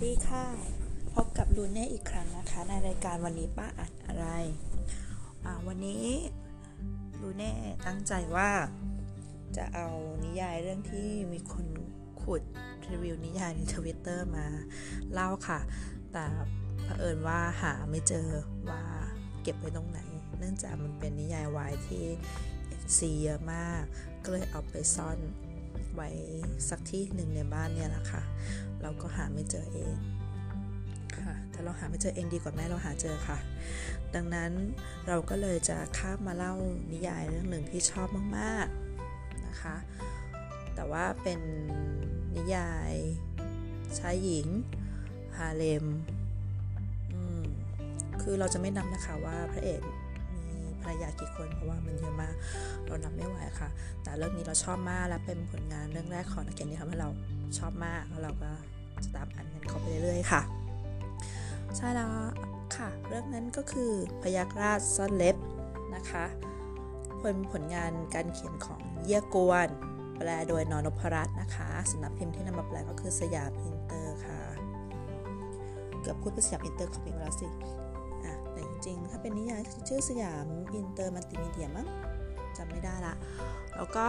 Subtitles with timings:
[0.00, 0.44] สวัสดีค่ะ
[1.14, 4.26] พบกับลูเน่อีกครั้งนะคะ ในรายการวันนี้ป้าอ่านอะไร
[5.66, 6.06] วันนี้
[7.20, 7.52] ลูเน่
[7.86, 8.50] ตั้งใจว่า
[9.56, 9.88] จะเอา
[10.24, 11.66] นิยายเรื่องที่มีคน
[12.22, 12.42] ขุด
[12.90, 14.46] รีวิวนิยายในทวิตเตอร์มา
[15.12, 15.60] เล่าค่ะ
[16.12, 16.24] แต่
[16.84, 18.28] เผอิญว่าหาไม่เจอ
[18.70, 18.82] ว่า
[19.42, 20.00] เก็บไว้ตรงไหน
[20.38, 22.04] เนื่องจากมันเป็นนิยายวายที่
[22.96, 23.82] NC เยอะมาก
[24.22, 25.18] ก็เลยเอาไปซ่อน
[25.94, 26.08] ไว้
[26.68, 28.22] สักที่หนึ่งในบ้านเนี่ยแหละค่ะ
[28.82, 29.94] เราก็หาไม่เจอเอง
[31.16, 33.38] ค่ะถ้าเราหาไม่เจอเองดีกว่าแม่เราหาเจอค่ะ
[34.14, 34.52] ดังนั้น
[35.08, 36.54] เราก็เลยจะข้ามมาเล่า
[36.92, 39.76] นิยายเรื่องหนึ่งที่ชอบมากๆนะคะ
[40.74, 41.40] แต่ว่าเป็น
[42.36, 42.94] นิยาย
[43.98, 44.46] ชายหญิง
[45.36, 45.86] ฮาเลม
[48.22, 49.97] คือเราจะไม่นับนะคะว่าพระเอกมีภ
[50.90, 52.34] รรยากี่คน เพราะว่ามันเยอะมาก
[52.86, 53.68] เรานับไม่ไหวค่ะ
[54.02, 57.08] แต่เรื่องนี้เราชอบมากและเป็นผลงานเรื่องแรกของนักเขียนที่ทำให้เรา
[57.58, 58.50] ชอบมากแล้วเราก็
[59.04, 60.42] จะตามอ่านกันเข้าไปเรื่อยๆค่ะ
[61.76, 62.10] ใช่แล้ว
[62.76, 63.90] ค่ะ เรื่องนั้นก็คือ
[64.22, 65.36] พยัคฆราชซ่อนเล็บ
[65.94, 66.24] นะคะ
[67.20, 69.68] ผลผลงานการเขียนของเยี่ยกวน
[70.16, 74.38] แปลโดยน.นพรัตน์นะคะสำนักพิมพ์ที่นำมาแปลก็คือสยามอินเตอร์ค่ะ
[76.02, 77.46] เกือบพูดเป็นสยามอินเตอร์ของเองแล้วสิ
[78.86, 81.88] จริง ๆ ถ้าเป็นนิยายชื่อสยามอินเตอร์มัลติมีเดียมั้ง
[82.56, 83.14] จำไม่ได้ละ
[83.76, 84.08] แล้วก็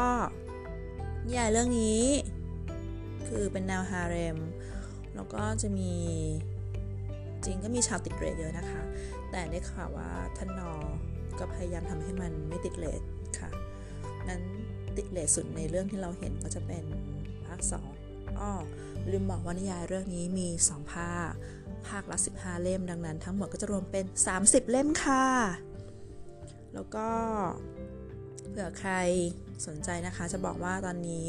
[1.26, 2.02] นิยายเรื่องนี้
[3.28, 4.38] คือเป็นแนวฮาเร็ม
[5.16, 5.94] แล้วก็จะมี
[7.46, 8.82] จริงก็มีฉากติดเรทเยอะนะคะ
[9.32, 10.72] แต่ได้ข่าวว่าท่านนอ
[11.40, 13.02] ก็พยายามทำให้มันไม่ติดเรท
[13.40, 13.50] ค่ะ
[14.30, 14.42] นั้น
[14.98, 16.86] ติดเรทสุดในเรื่องที่เราเห็นก็จะเป็น
[17.46, 17.60] ภาค
[18.00, 18.52] 2อ้อ
[19.12, 21.32] ลืมบอกว่านิยายเรื่องนี้มี 2 ภาค
[21.88, 24.06] ภาคละ 15 เล่มดังนั้น ทั้งหมดก็จะรวมเป็น
[24.38, 25.26] 30 เล่มค่ะ
[26.74, 27.08] แล้วก็
[28.50, 28.92] เผื่อใคร
[29.68, 31.28] สนใจนะคะจะบอกว่าตอนนี้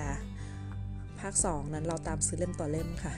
[1.19, 3.14] ภาค 2 นั้นเราตามซื้อเล่มต่อเล่มค่ะ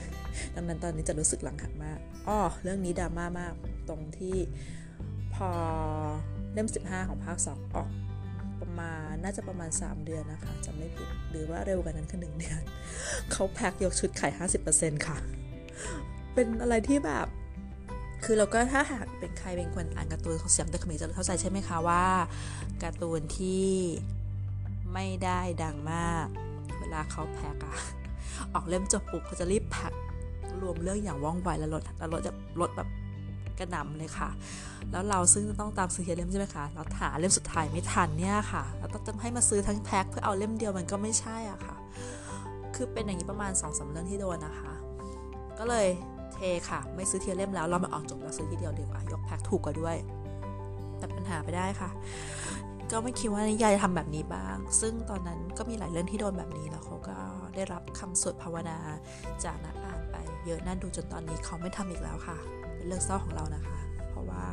[0.54, 1.98] ดังนั้นตอนนี้จะรู้สึกหลังหักมาก
[2.28, 3.52] อ้อ เรื่องนี้ดราม่ามาก
[3.88, 4.36] ตรงที่
[5.34, 5.50] พอ
[6.52, 7.90] เล่ม 15 ของภาค 2 ออก
[8.80, 8.90] มา
[9.22, 12.60] น่าจะประมาณ 3 เดือนนะคะจำไม่ผิดหรือว่าเร็วกว่านั้นคือ1เดือน
[13.32, 14.32] เขาแพ็คยกชุดขาย
[14.68, 15.16] 50%ค่ะ
[16.34, 17.26] เป็นอะไรที่แบบ
[18.24, 22.04] คือเราก็ถ้าหากเป็นใครเป็นคนอ่านการ์ตูนของเสียงเดอะคเมจะเข้าใจใช่ไหมคะว่า
[22.82, 23.68] การ์ตูนที่
[24.94, 26.26] ไม่ได้ดังมาก
[26.80, 27.76] เวลาเขาแพ็กอะ
[28.54, 29.92] ออกเล่มจบปุ๊บเขาจะรีบแพ็ก
[30.62, 32.88] รวมเรื่องอย่างว่องไวแล้วลดแล้วลดจะลดแบบ
[33.60, 34.30] กระหน่ำเลยค่ะ
[34.92, 41.76] แล้วเราซึ่งต้องตามซื้อเล่มใช่ไหมคะเราหาเล่มสุดท้ายไม่ทันเนี่ยค่ะเราต้องให้มาซื้อทั้งแพ็คเพื่อเอาเล่มเดียวมันก็ไม่ใช่อะค่ะ
[42.74, 44.72] คือเป็นอย่างนี้ประมาณ2อสเรื่องที่โดนนะคะ
[45.58, 45.86] ก็เลย
[46.34, 46.38] เท
[46.68, 49.96] ค่ะ ไม่ซื้อเทียเล่มแล้วเรามาออกจบแล้วซื้อทีเดียวดีกว่ายกแพ็คถูกกว่าด้วย
[50.98, 51.90] แต่ปัญหาไปได้ค่ะ
[52.90, 57.16] ก็ไม่คิดว่านิยายจะทำแบบนี้บ้าง ซึ่งตอนนั้นก็มีหลายเรื่องที่โดนแบบนี้แล้วเขาก็
[57.54, 58.78] ได้รับคำสวดภาวนา
[59.44, 60.16] จากนักอ่านไป
[60.46, 62.38] เยอะน่าดูจนตอนนี้เขาไม่ทำอีกแล้วค่ะ
[62.80, 63.78] เป็นเรื่องเศร้าของเรานะคะ
[64.10, 64.44] เพราะว่า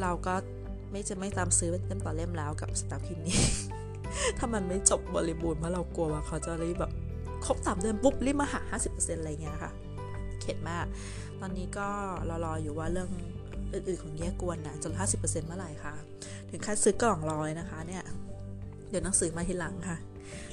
[0.00, 0.34] เราก็
[0.90, 3.40] ไม่จะไม่ตามซื้อเล่มต่อเล่มแล้วกับสตาร์พิมนี้
[4.38, 6.92] ถ้ามันไม่จบบริบูรณ์เพราะเรากลัวว่าเขาจะรีบแบบ
[7.44, 8.60] ครบสามเดือนปุ๊บรีบมาหา
[8.90, 9.72] 50%อะไรเงี้ยค่ะ
[10.40, 10.86] เข็ดมาก
[11.40, 11.88] ตอนนี้ก็
[12.28, 13.08] รอรออยู่ว่าเรื่อง
[13.72, 15.94] อื่นๆของแยกกวนนะจน 50%เมื่อไหร่คะ
[16.50, 18.02] ถึงคัดซื้อกล่องรอยนะคะเนี่ย
[18.90, 19.96] เดี๋ยวหนังสือมาทีหลังค่ะ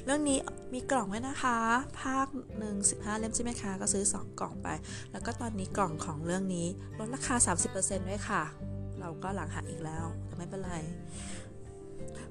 [0.06, 0.39] เรื่องนี้
[0.73, 1.58] มีกล่องไว้นะคะ
[2.02, 2.28] ภาค
[2.59, 4.67] หนึ่งสิบห้าเล่มใช่ไหมคะ ก็ซื้อ 2 กล่องไป
[5.11, 6.67] แล้วก็ตอนนี้กล่องของเรื่องนี้
[6.99, 7.35] ลดราคา
[7.73, 8.43] 30%ด้วยค่ะ
[8.99, 10.73] เราก็หลังหักอีกแล้ว แต่ไม่เป็นไร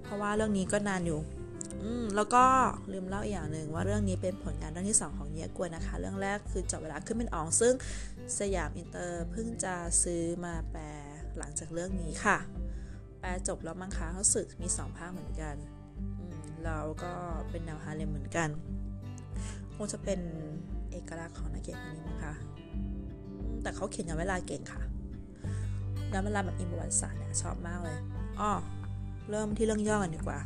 [0.02, 1.20] เพราะว่าเรื่องนี้ก็นานอยู่
[1.82, 2.44] อืมแล้วก็
[2.92, 7.74] ลืมเล่าอีกอย่างหนึ่งว่าเรื่องนี้เป็นผลงานเรื่องที่ 2 ของเยกวนนะคะ เรื่องแรกคือจบเวลาขึ้นเป็นออง ซึ่ง
[8.38, 10.84] สยามอินเตอร์เพิ่งจะซื้อมาแปล
[11.38, 12.38] หลังจากเรื่องนี้ค่ะ
[13.20, 15.56] แปลจบแล้วมั้งคะเขาสึกมี 2 ภาคเหมือนกัน
[16.20, 17.12] อืม แล้วก็
[17.50, 18.48] เป็นแนวฮาเลมเหมือนกัน
[19.74, 20.20] คงจะเป็น
[20.90, 22.34] เอกลักษณ์ของนักเขียนคนนี้มั้งคะ
[23.62, 24.82] แต่เขาเขียนย้อนเวลาเก่งค่ะ
[26.12, 27.96] ย้อนเวลาแบบอินประวัติศาสตร์เนี่ยชอบมากเลย
[28.40, 28.52] อ้อ
[29.30, 30.38] เริ่มที่เรื่องย่อกันดีกว่า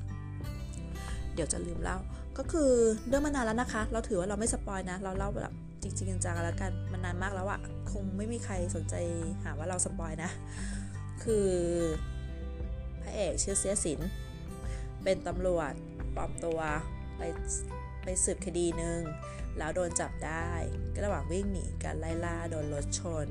[1.34, 1.98] เดี๋ยวจะลืมเล่า
[2.38, 2.70] ก็คือ
[3.08, 5.52] เรื่องมานานแล้วนะคะ เราถือว่าเราไม่สปอยนะ เราเล่าแบบ
[5.82, 7.60] จริงๆจังๆแล้วกัน มันนานมากแล้วอะ
[7.90, 8.94] คงไม่มีใครสนใจ
[9.44, 10.30] หาว่าเราสปอยนะ
[11.24, 11.48] คือ
[13.02, 14.00] พระเอกชื่อเสียสิน
[15.02, 15.72] เป็นตำรวจ
[16.16, 16.60] ปลอมตัว
[17.18, 17.22] ไป
[18.04, 19.00] ไปสืบคดีหนึ่ง
[19.58, 20.48] แล้วโดนจับได้
[20.94, 23.26] ก็ระหว่างวิ่งหนีกันไล่ล่าโดนรถชน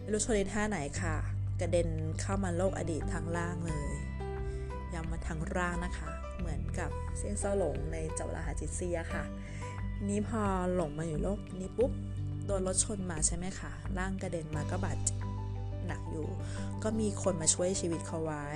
[0.00, 1.16] ไม่รู้ชนในท่าไหนค่ะ
[1.60, 1.88] กระเด็น
[2.20, 3.92] เข้ามาโลกอดีตทางล่างเลย
[4.94, 9.24] ย้ำมาทางร่างนะคะ เหมือนกับเส้นเส้าหลงในจับลาหาจิตเซียค่ะ
[10.08, 10.42] นี้พอ
[10.74, 11.92] หลงมาอยู่โลกนี้ปุ๊บ
[12.46, 14.98] โดนรถชนมาใช่ไหมคะ ร่างกระเด็นมาก็บาด
[15.86, 16.26] หนักอยู่
[16.82, 18.46] ก็มีคนมาช่วยชีวิตเขาไว้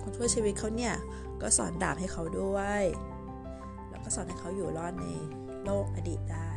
[0.00, 0.94] คนช่วยชีวิตเขาเนี่ย
[1.42, 2.82] ก็สอนดาบให้เขาด้วย
[3.90, 5.06] แล้วก็สอนให้เขาอยู่รอดใน
[5.64, 6.50] โลกอดีตได้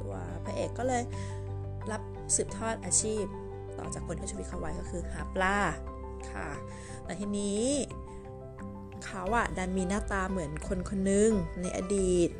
[0.00, 0.14] ตัว
[0.44, 1.02] พระเอกก็เลย
[1.90, 2.02] รับ
[2.36, 3.24] สืบทอดอาชีพ
[3.78, 5.58] ต่อจากคนที่ชีวิตเขาไว้ก็คือหาปลา
[6.32, 6.48] ค่ะ
[7.04, 7.64] แต่ทีนี้
[9.04, 11.30] เขาอะดันมีหน้าตาเหมือนคนคนนึง
[11.60, 12.30] ในอดีต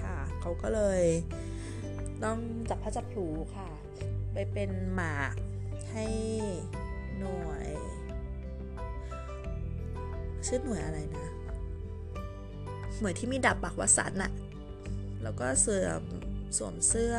[0.00, 1.02] ค่ะ เขาก็เลย
[2.24, 2.38] ต้อง
[2.68, 3.26] จับพระจับผู
[3.56, 3.70] ค่ะ
[4.32, 5.34] ไปเป็นหมาก
[5.92, 6.06] ให้
[7.18, 7.68] หน่วย
[10.48, 11.26] ชื่อหน่วยอะไรนะ
[13.00, 14.32] หน่วยที่มีดาบปักวสันอะ
[15.22, 16.02] แล้วก็เสื่อม
[16.56, 17.14] สวมเสื้อ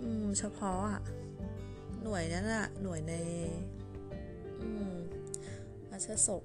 [0.00, 0.02] อ
[0.38, 1.00] เฉพาะอะ
[2.02, 3.14] หน่วยนั้นอะหน่วยใน
[4.60, 4.94] อืม
[5.90, 6.42] ราชศก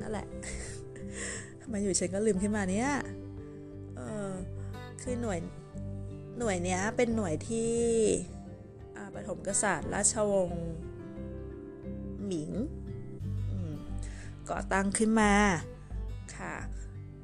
[0.00, 0.26] นั่นแหละ
[1.60, 2.90] ทำไมอยู่ฉันก็ลืมขึ้นมาเนี่ย
[3.96, 4.00] เอ
[4.30, 4.32] อ
[5.02, 5.38] คือหน่วย
[6.38, 7.74] หน่วยเนี้ยเป็นหน่วยที่
[9.14, 10.64] ปฐมกษัตริย์ราชวงศ์
[12.26, 12.50] หมิง
[14.50, 15.32] ก่อตั้งขึ้นมา
[16.36, 16.56] ค่ะ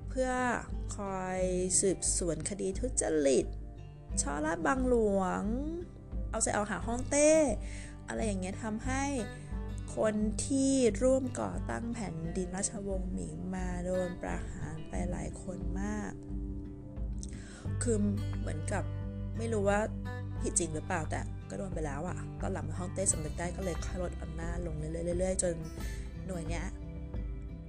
[0.08, 0.30] เพื่อ
[0.96, 1.40] คอย
[1.80, 3.46] สืบสวนคดีทุจริต
[4.20, 5.42] ช่อราดบางหลวง
[6.30, 7.30] เอาใจเอาหาห้องเต้
[8.08, 9.04] อะไรอย่างเงี้ยทำให้
[9.96, 10.14] คน
[10.46, 16.12] ที่ร่วมก่อตั้งแผ่นดินราชวงศ์หมิงมาโดนประหารไปหลายคนมาก
[17.82, 17.96] คือ
[18.40, 18.84] เหมือนกับ
[19.38, 19.78] ไม่รู้ว่า
[20.40, 21.20] ผิดจริงหรือเปล่าแต่
[21.50, 25.54] ก็โดนไปแล้วอะ่ะตอนหลังห้องเต้สำนึกได้ก็เลยค่อยลดอำนาจลงเรื่อยๆจน
[26.26, 26.66] หน่วยเนี้ย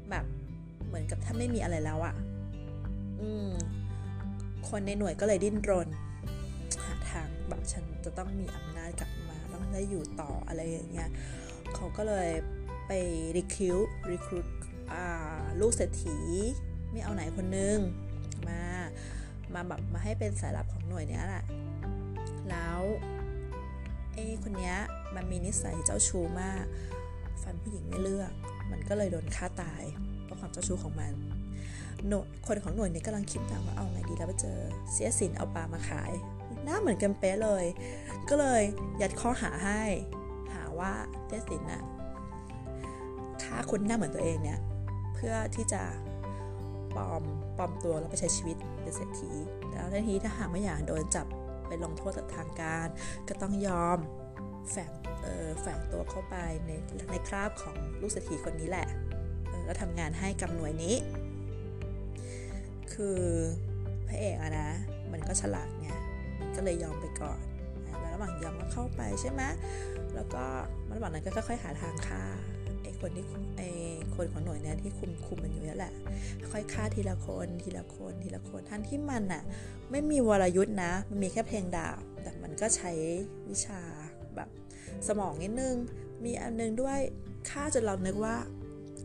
[0.09, 0.25] แบบ
[0.87, 2.15] เหมือนกับถ้าไม่มีอะไรแล้วอะ่ะ
[3.21, 3.49] อืม
[4.69, 5.87] คนในหน่วยก็เลยดิ้นรน
[6.83, 11.09] หาทางแบบฉันจะต้องมีอำนาจกลับมา ต้องได้อยู่ต่ออะไรอย่างเงี้ย
[11.75, 12.29] เขาก็เลย
[12.87, 12.91] ไป
[13.37, 13.77] รีคิว
[14.11, 14.45] รีครูด
[15.59, 16.17] ลูกเศรษฐี
[16.91, 17.77] ไม่เอาไหนคนนึง
[18.47, 18.61] มา
[19.53, 21.43] มาแบบมาให้เป็นสายลับของหน่วยเนี้ยแหละ
[22.49, 22.81] แล้ว
[24.13, 24.75] ไอ้คนเนี้ย
[25.15, 26.63] มันมีนิสัยเจ้าชู้มาก
[27.41, 28.31] ฟันผู้หญิงไม่เลือก
[28.71, 29.83] มันก็เลยโดนฆ่าตาย
[30.23, 31.13] เพราะความเจ้าชู้ของมัน
[32.09, 34.59] หน่ยคนของหน่วยนี้กำลังคิดนะว่าเอาไงดีแล้วไปเจอ
[34.91, 36.11] เสียสินเอาปลามาขาย
[36.63, 37.65] หน้าเหมือนกันเป๊ะเลย
[38.29, 38.63] ก็เลย
[39.01, 39.83] ยัดข้อหาให้
[40.53, 40.91] หาว่า
[41.25, 41.83] เสียสินน่ะ
[43.43, 44.59] ฆ่าคนหน้าเหมือนตัวเองเนี่ย
[45.13, 45.83] เพื่อที่จะ
[46.95, 47.23] ปลอม
[47.57, 49.31] ปลอมตัวแล้วไปใช้ชีวิตเป็นเศรษฐี
[49.71, 51.25] แล้วทีนี้ถ้าหากไม่อยากโดนจับ
[51.67, 52.87] ไปลงโทษทางการ
[53.27, 53.97] ก็ต้องยอม
[54.71, 54.91] แฝง
[55.59, 56.35] แฝงตัวเข้าไป
[56.65, 56.71] ใน
[57.11, 58.87] ในคราบของลูกเศรษฐีคนนี้แหละ
[59.65, 60.95] แล้วทำงานให้กับหน่วยนี้
[62.93, 63.19] คือ
[64.07, 64.69] พระเอกอะนะ
[65.11, 65.89] มันก็ฉลาดไง
[66.39, 67.39] มันก็เลยยอมไปก่อน
[67.83, 69.41] แล้วระหว่างยอมก็เข้าไปใช่ไหม
[70.15, 70.43] แล้วก็
[70.95, 72.23] ระหว่างนั้นก็ค่อยๆหาทางฆ่า
[72.83, 73.25] ไอ้คนที่
[73.57, 73.69] ไอ้
[74.15, 75.93] คนของหน่วยนี้ที่คุมคุมมันอยู่นี่แหละ
[76.51, 79.43] ค่อยฆ่าทีละคนทีละคนทีละคนท่านที่มันอะ
[79.91, 82.91] ไม่มีวรยุทธ์นะ มันมีแค่เพลงดาบแต่มันก็ใช้
[83.49, 83.81] วิชา
[85.07, 85.75] สมองนิดนึง
[86.25, 86.99] มีอันนึงด้วย
[87.49, 88.35] ฆ่าจนเรานึกว่า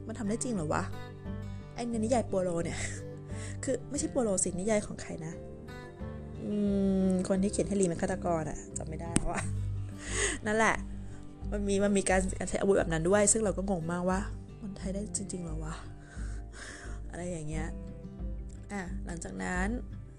[0.06, 0.84] มันทำได้จริงหรอวะ
[1.74, 2.78] ไอ้นิยายโปโลเนี่ย
[3.64, 5.32] คือไม่ใช่โปโลสินิยายของใครนะ
[6.42, 6.52] อื
[7.08, 9.42] มคนที่เขียนให้ลีเป็นฆาตกรอะจำไม่ได้แล้วอะ
[10.46, 10.76] นั่นแหละ
[11.50, 14.20] มันมีมันมีการใช้อาวุธแบบนั้นด้วย ซึ่งเราก็งงมากว่า
[14.62, 15.74] มันใช้ได้จริงๆหรอวะ
[17.10, 17.66] อะไรอย่างเงี้ย
[18.72, 19.68] อะ หลังจากนั้น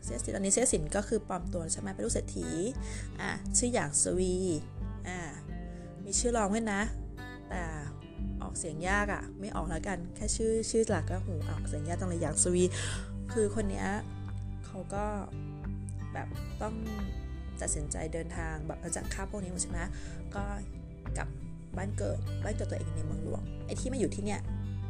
[0.03, 2.47] เสียสินตอนนี้เสียสินก็คือปลอมตัวใช่ไหมเป็นลูกเศรษฐี
[3.21, 4.35] อะ ชื่ออย่างสวี
[5.07, 5.17] อะ
[6.05, 6.81] มีชื่อรองด้วยนะ
[7.49, 7.61] แต่
[8.41, 12.63] ออกเสียงยากอะ่ะ ไม่ออกแล้วกัน แค่ชื่อชื่อหลักก็หูออกเสียงยากตรงเลยอย่างสวี
[13.33, 13.87] คือคนเนี้ย
[14.65, 15.05] เขาก็
[16.13, 16.27] แบบ
[16.61, 16.75] ต้อง
[17.61, 19.79] ตัดสินใจเดินทางแบบจากข้าพวกนี้ใช่ไหม
[20.35, 20.43] ก็
[21.17, 21.27] กลับ
[21.77, 24.41] บ้านเกิดบ้านเกิดตัวเองในเมืองหลวงไอ้ที่มาอยู่ที่เนี้ย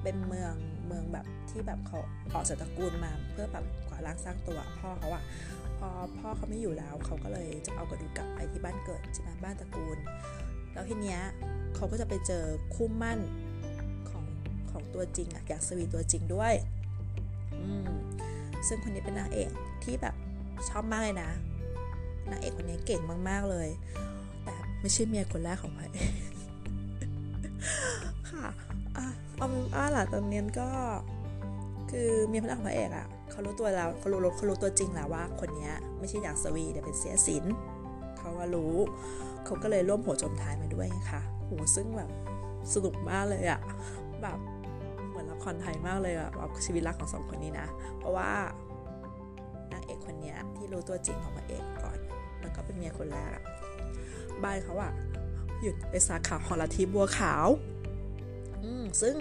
[0.04, 0.54] เป็นเมือง
[0.88, 2.00] เมืองแบบที่แบบเขา
[2.34, 5.24] ออกจากตระกูลมาเพื่อแบบก่อร่างสร้างตัวพ่อเขาอะ
[5.78, 5.90] พอ
[6.20, 9.98] พ่อเขาไม่อยู่แล้วเขาก็เลยจะเอากระดูกกลับไปที่บ้านเกิดใช่ไหมบ้านตระกูล
[10.74, 11.22] แล้วทีเนี้ย
[11.76, 13.20] เขาก็จะไปเจอคู่มั่น
[14.10, 14.26] ของ
[14.72, 16.54] ของตัวจริงอะอยากสวีตัวจริงด้วย
[17.64, 17.90] อืม
[18.68, 19.50] ซึ่งคนนี้เป็นนางเอก
[19.84, 20.16] ที่แบบ
[20.70, 21.30] ชอบมากเลยนะ
[22.32, 23.70] นางเอกคนนี้เก่งมาก ๆเลย
[24.44, 26.14] แต่ไม่ใช่เมียคนแรกของพระเอก
[28.32, 28.48] ค่ะ
[28.98, 30.70] อะเอาเป็นว่าหล่ะตอนนี้ก็
[31.92, 37.44] คือเมียคนแรกของพระเอกอะเขารู้ตัวแล้วเขารู้เขารู้ตัวจริงแล้วว่าคนนี้ไม่ใช่อยากสวีแต่เป็นเสียสิน
[38.24, 38.74] เขาก็รู้
[39.46, 42.10] เขาก็เลยร่วมหัวจมท้ายมาด้วยค่ะโหซึ่งแบบ
[42.74, 43.62] สนุกมากเลยอะ
[44.22, 44.38] แบบ
[45.10, 48.30] เหมือนละครไทยมากเลยอะแบบชีวิตรักของสองคนนี้นะ เพราะว่า
[49.72, 51.98] นางเอกคนนี้ที่รู้ตัวจริงของพระเอกก่อน
[52.42, 53.44] แล้วก็เป็นเมียคนแรกอะ
[54.44, 54.92] บ้านเขาอะ
[55.62, 57.48] อยู่ในสาขาของลัทธิบัวขาว
[58.64, 59.16] อืมซึ่ง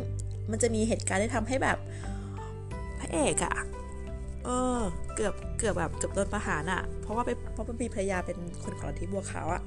[0.51, 1.79] มันจะมีเหตุการณ์ที่ทำให้แบบ
[3.01, 3.55] พระเอกอะ
[4.45, 4.81] เออ
[5.15, 9.63] เกือบเกือบแบบเกือบโดนประหารอะเพราะว่าไปเพราะว่ามีภรรยาเป็นคนของลัทธิบัวขาวอะ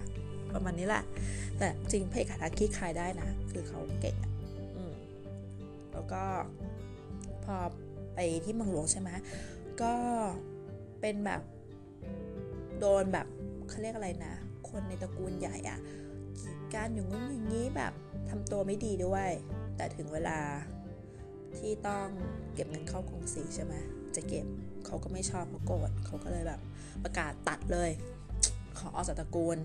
[0.53, 1.03] ประมาณนี้แหละ
[1.57, 4.15] แต่จริงพระเอกหาทางคลี่คลายได้นะ คือเขาเก่ง
[4.75, 4.93] อืม
[5.91, 6.23] แล้วก็
[7.45, 7.55] พอ
[8.15, 9.09] ไปที่เมืองหลวงใช่ไหม
[9.81, 9.93] ก็
[11.01, 11.41] เป็นแบบ
[12.79, 13.27] โดนแบบ
[13.69, 14.33] เขาเรียกอะไรนะ
[14.69, 15.79] คนในตระกูลใหญ่อะ
[16.39, 17.93] กีดการอยู่งุ้นอย่างนี้แบบ
[18.29, 19.29] ทำตัวไม่ดีด้วย
[19.75, 20.39] แต่ถึงเวลา
[21.57, 22.07] ที่ต้อง
[22.53, 23.73] เก็บเงินเข้ากองสีใช่ไหม
[24.15, 24.45] จะเก็บ
[24.85, 26.59] เขาก็ไม่ชอบเขาโกรธเขาก็เลยแบบ
[27.03, 27.89] ประกาศตัดเลย
[28.77, 29.57] ขอออกจากตระกูล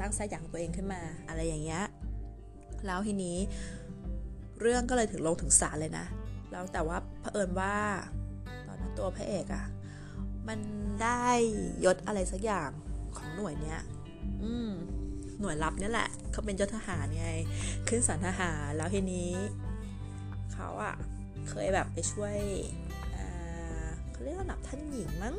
[0.00, 1.84] ตั้งไส้อย่างตัวเองขึ้นมา อะไรอย่างเงี้ย
[2.86, 3.36] แล้วทีนี้
[4.60, 6.06] เรื่องก็เลยถึงลงถึงศาลเลยนะ
[6.50, 7.74] แล้วแต่ว่าเผอิญว่า
[8.66, 9.64] ตอนนั้นตัวพระเอกอะ
[10.48, 10.58] มัน
[11.02, 11.26] ได้
[11.84, 12.70] ยศอะไรสักอย่าง
[13.16, 13.80] ของหน่วยเนี้ย
[14.42, 14.70] อืม
[15.40, 17.28] หน่วยลับเนี่ยแหละเขาเป็นยศทหารไง
[17.88, 19.30] ขึ้นสันทหารแล้วทีนี้
[20.52, 20.94] เขาอะ
[21.48, 22.36] เคยแบบไปช่วย
[24.20, 25.34] เขาเรียกว่าหนับท่านหญิงมั้ง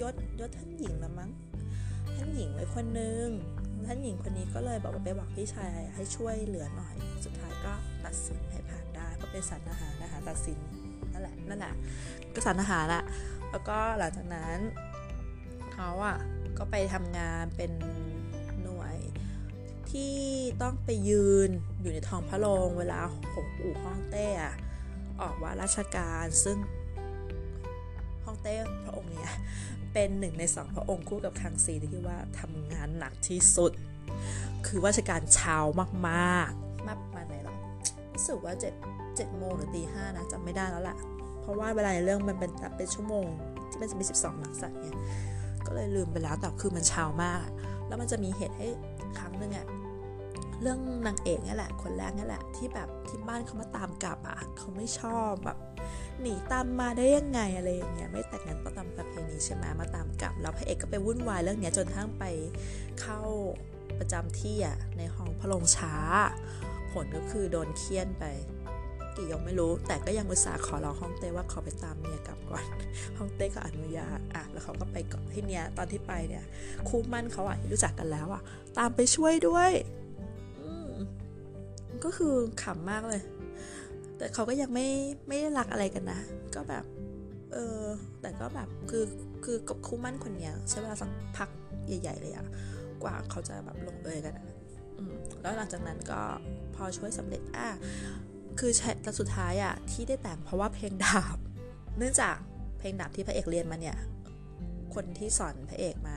[0.00, 1.30] ยศยศท่านหญิงละมั้ง
[2.16, 3.26] ท่านหญิงไว้คนนึง
[3.86, 7.72] ท่านหญิงคนนี้ก็เลยบอกว่าไปบอกพี่ชายให้ช่วยเหลือหน่อย สุดท้ายก็
[8.04, 10.58] ตัดสินให้ผ่านได้เพราะเป็นสันทหารนะคะตัดสิน
[11.12, 11.74] นั่นแหละนั่นแหละ
[12.34, 13.04] ก็สันทหารอะ
[13.50, 14.58] แล้วก็หลังจากนั้น
[15.72, 16.16] เขาอะ
[16.58, 17.72] ก็ไปทำงานเป็น
[18.62, 18.96] หน่วย
[19.90, 20.14] ที่
[20.62, 21.50] ต้องไปยืน
[21.80, 22.98] อยู่ในท้องพระโรงเวลา
[23.32, 24.54] หงอู่ฮ่องเต้อะ
[25.22, 26.58] ออกว่าราชการซึ่ง
[28.46, 29.30] เต้พระองค์เนี้ย
[29.92, 33.72] เป็นหนึ่งในสองพระองค์คู่กับคังซีที่ว่าทำงานหนักที่สุด
[34.66, 35.58] คือราชการเช้า
[36.08, 37.54] มากๆมากมาณไหนหรอ
[38.14, 38.74] รู้สึกว่าเจ็ด
[39.16, 40.96] เจ็ดโมงหรือตีห้านะจำไม่ได้แล้วล่ะ
[41.40, 43.26] เพราะว่าเวลาเรื่องมันเป็นเป็นชั่วโมง
[43.70, 44.96] ที่มันจะมี12นักสัตว์เนี่ย
[45.66, 47.46] ก็เลยลืมไปแล้วแต่คือมันเช้ามาก
[47.86, 48.68] แล้วมันจะมีเหตุให้
[49.18, 49.66] ครั้งหนึ่งอะ
[50.62, 55.58] เรื่องนางเอกนี่แหละ คนแรกนี่แหละ ที่แบบที่บ้านเขามาตามกลับอะเขาไม่ชอบแบบ
[56.20, 62.24] หนีตามมาได้ยังไงอะไรอย่างเงี้ยไม่แต่งงานตามประเพณีใช่ไหมมาตามกลับแล้วพระเอกก็ไปวุ่นวายเรื่องเนี้ยจนทั้งไป
[63.00, 63.20] เข้า
[63.98, 65.94] ประจำที่อะในห้องพระลงช้า
[66.92, 68.24] ผลก็คือโดนเคี่ยนไป
[69.16, 72.64] กี่ยงไม่รู้ แต่ก็ยังอุตส่าห์ขอร้องฮ่องเต้ว่าขอไปตามเมียกลับก่อน
[73.18, 76.44] ฮ่องเต้ก็อนุญาตอะแล้วเขาก็ไปก่อนที่เนี้ยตอนที่ไปเนี่ย
[76.88, 78.42] คู่มั่นเขาอะรู้จักกันแล้วอะ
[78.78, 79.70] ตามไปช่วยด้วย
[82.04, 83.22] ก็คือขำมากเลย
[84.18, 84.88] แต่เขาก็ยังไม่
[85.28, 86.20] ไม่ได้รักอะไรกันนะ
[86.54, 86.84] ก็แบบ
[87.52, 87.82] เออ
[88.20, 89.04] แต่ก็แบบคือ
[89.44, 91.48] คือกับคู่มั่นคนเนี้ยใช้เวลาสักพัก
[91.86, 92.46] ใหญ่ ๆ เลยอะ
[93.02, 94.46] กว่าเขาจะแบบลงเอยกันอะ
[95.42, 96.20] แล้วหลังจากนั้นก็
[96.74, 97.68] พอช่วยสำเร็จอะ
[98.58, 101.36] คือแต่สุดท้ายอะที่ได้แต่งเพราะว่าเพลงดาบ
[101.98, 102.36] เนื่องจาก
[102.78, 103.96] เพลงดาบที่พระเอกเรียนมาเนี่ย
[104.94, 106.16] คนที่สอนพระเอกมา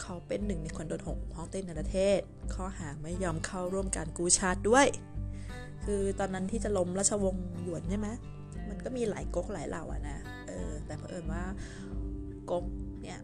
[0.00, 2.18] เขาเป็นหนึ่งในคนโดนหงห้องเต้นในประเทศ
[2.54, 4.86] ข้อหาไม่ยอมเข้าร่วมการกู้ชาติด้วย
[5.86, 8.08] คือตอนนั้นที่จะล้มราชวงศ์หยวนใช่ไหม
[8.68, 11.42] มันก็มีหลายก๊กหลายเหล่าอะนะเออแต่เผอิญว่า
[12.50, 12.64] ก๊ก
[13.02, 13.18] เนี่ย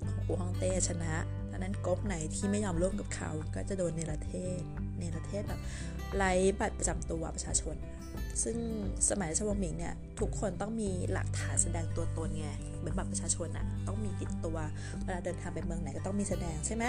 [0.00, 1.12] ของอูฮ่องเต้ชนะ
[1.50, 4.60] ดังนั้นก๊กไหนที่ไม่ยอมร่วมกับเขาก็จะโดนเนรเทศ
[4.98, 5.60] เนรเทศแบบ
[6.16, 7.76] ไร้บัตรประจำตัวประชาชน
[8.42, 8.56] ซึ่ง
[9.10, 14.56] สมัยราชวงศ์หมิงเนี่ยทุกคนต้องมีหลักฐานแสดงตัวตนไงเหมือนบัตรประชาชนอะต้องมีติดตัว
[15.04, 16.84] เวลาเดินทางไปเมืองไหนก็ต้องมีแสดงใช่ไหม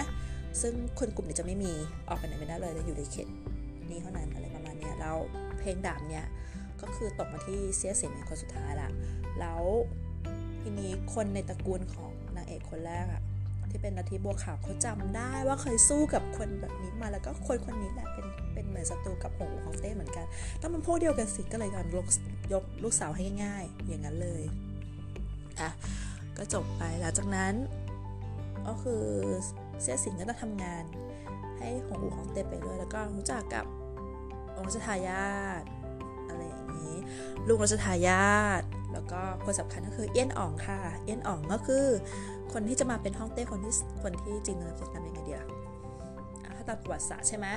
[0.62, 1.72] ซึ่งคนกลุ่มนี้จะไม่มี
[2.10, 3.28] ออกไปไหนไม่ได้เลยจะอยู่ในเขต
[3.90, 4.48] นี้เท่านั้นอะไร
[4.86, 5.18] ปราณนี้แล้ว
[5.60, 6.26] เพลงดาบเนี่ย
[6.82, 8.90] ก็คือตกมาที่เสียสินเป็นคนสุดท้ายละ
[9.40, 9.64] แล้ว
[10.62, 13.22] ทีนี้คนในตระกูลของนางเอกคนแรกอะ
[13.72, 20.26] ที่เป็นนาทีบัวขาวเขาจำได้ว่าเคยสู้กับคนแบบนี้มาแล้วก็คนคนนี้แหละเป็นเป็นเหมือนศัตรูกับหงของเต้เหมือนกัน
[20.62, 22.06] ต้องเป็นพวกเดียวกันสิก็เลยการยก
[22.54, 24.44] ยกลูกสาวให้ง่ายๆ อย่างนั้นเลย
[25.60, 25.70] อะ
[26.38, 27.54] ก็จบไปหลังจากนั้น
[28.68, 29.04] ก็คือ
[29.82, 30.84] เสียสินก็จะทำงาน
[31.58, 33.66] ให้หงส์ของเต้ไปด้วยแล้วก็รู้จักกับ
[34.58, 35.64] องค์รัชทายาท
[36.28, 36.96] อะไรอย่างนี้
[37.48, 41.86] ลุงรัชทายาทแล้วก็คนสำคัญก็คือเอี้ยนอ่องค่ะ เอี้ยนอ่องก็คือ
[42.54, 45.46] คนที่จะมาเป็นฮ่องเต้คนที่คนที่จริงนะจะทำยังไงเดียว
[46.56, 47.48] ถ้าตามประวัติศาสตร์ใช่ไหม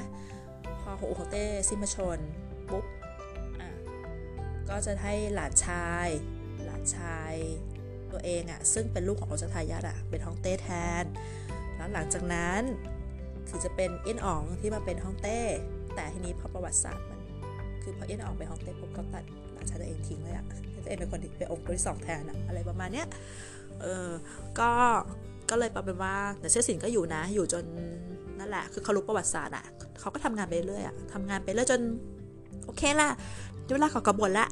[0.81, 2.19] พอหัวฮ่องเต้สิ้นพระชน
[2.69, 2.85] ปุ๊บ
[3.61, 3.69] อะ
[4.69, 6.09] ก็จะให้หลานชาย
[6.67, 7.35] หลานชาย
[8.13, 10.69] ตัวเองอะ่ะซึ่งเป็นลูกของรัชทายาทอะ่ะเป็นฮ่องเต้แท
[11.03, 11.05] น
[11.77, 12.63] แล้วหลังจากนั้น
[13.49, 15.41] ถึงจะเป็นเอี้ยนอ่องที่มาเป็นฮ่องเต้
[15.97, 17.21] แต่ทีนี้พอประวัติศาสตร์มัน
[17.83, 20.45] คือพอเอี้ยนอองไปฮองเต้ปุ๊บเขาตัดหลานชายตัวเองทิ้งเลยอะ่ะ
[20.85, 23.07] ตัวเองเป็นคนที่เป็นองค์ที่สองแทนอะอะไรประมาณเนี้ย
[23.81, 24.11] เออ
[24.59, 24.71] ก็
[25.51, 27.65] ก็เลยเป็นว่าแต่เชื่อสินก็อยู่นะ อยู่จน
[28.39, 29.65] นั่นแหละ คือเขารู้ประวัติศาสตร์อะ
[30.01, 31.81] เขาก็ทำงานไปเรื่อยอะทำงานไปเรื่อยจน
[32.65, 33.09] โอเคละ
[33.73, 34.47] เวลาขากระบวนละ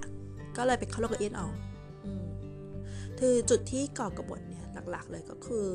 [0.57, 1.55] ก็เลยไปเข้าโลกกับเอียนออก
[3.19, 5.69] คือจุดที่ก่อกระบฏเนี่ยหลักๆเลยก็คือ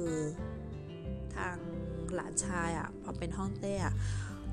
[1.35, 1.57] ทาง
[2.15, 3.93] หลานชายอะ่ะพอเป็นห้องเต้อะ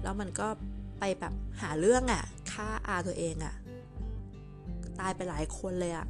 [0.03, 0.49] แล้วมันก็
[0.99, 3.55] ไปแบบหาเรื่องอะ่ะฆ่าอาตัวเองอะ่ะ
[5.01, 6.07] ตายไปหลายคนเลยอะ่ะ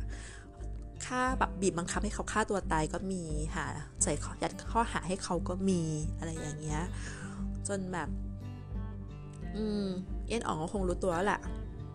[1.07, 3.23] ฆ่าแบบบีบบังคับให้เขาฆ่าตัวตายก็มี
[3.55, 3.65] หา
[4.03, 4.13] ใส่
[4.43, 5.83] ยัดข้อหาให้เขาก็มี
[6.19, 6.83] อะไรอย่างเงี้ย
[7.69, 8.09] จนแบบ
[9.57, 9.87] อืม
[10.29, 11.41] เอ็นอ๋องก็คงรู้ตัวแล้วแหละ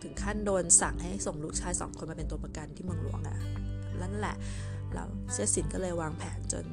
[0.01, 3.38] ถึงขั้นโดนสั่งให้ส่งลูกชายสองคนมาเป็นตัวประกันที่เมืองหลวงอะ่ะ
[4.01, 4.36] นั่นแหละ
[4.93, 6.65] แล้วเซสินก็เลยวางแผนจน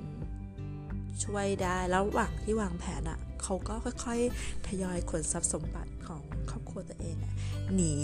[1.25, 7.33] ช่วยได้ แล้วระหว่างที่วางแผนอะ่ะเขาก็ค่อยๆ ทยอยขนทรัพย์สมบัติของครอบครัวตัวเองอะ
[7.75, 7.95] หนี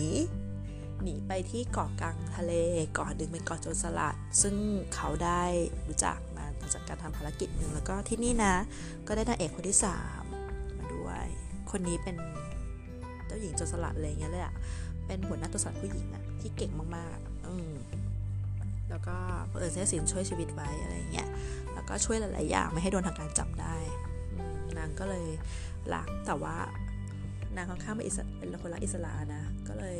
[1.02, 2.52] หนีไปที่เกาะกลางทะเล
[2.92, 4.54] เกาะหนึ่งเป็นเกาะโจรสลัด ซึ่ง
[4.94, 5.42] เขาได้
[5.88, 8.54] รู้จักมาจากการทำภารกิจหนึ่งแล้วก็ที่นี่นะ
[9.06, 10.23] ก็ได้นางเอกคนที่สาม
[10.78, 11.26] มาด้วย
[11.71, 12.16] คนนี้เป็น
[13.26, 14.54] เจ้าหญิงโจรสลัดอะไรเงี้ยเลยอะ
[15.06, 17.73] เป็นหัวหน้าตัวสลัดผู้หญิงอะที่เก่งมากๆอืม
[18.90, 19.16] แล้วก็
[19.59, 21.28] เออเซสินช่วยชีวิตไว้อะไรเงี้ย
[21.88, 23.76] ก็ช่วยหลาย ๆ อย่างไม่ให้โดนทางการจับได้
[24.79, 25.26] นางก็เลย
[25.95, 26.57] รักแต่ว่า
[27.57, 29.99] นางค่อนข้างเป็นอิสเป็นคนรักอิสระนะ ก็เลย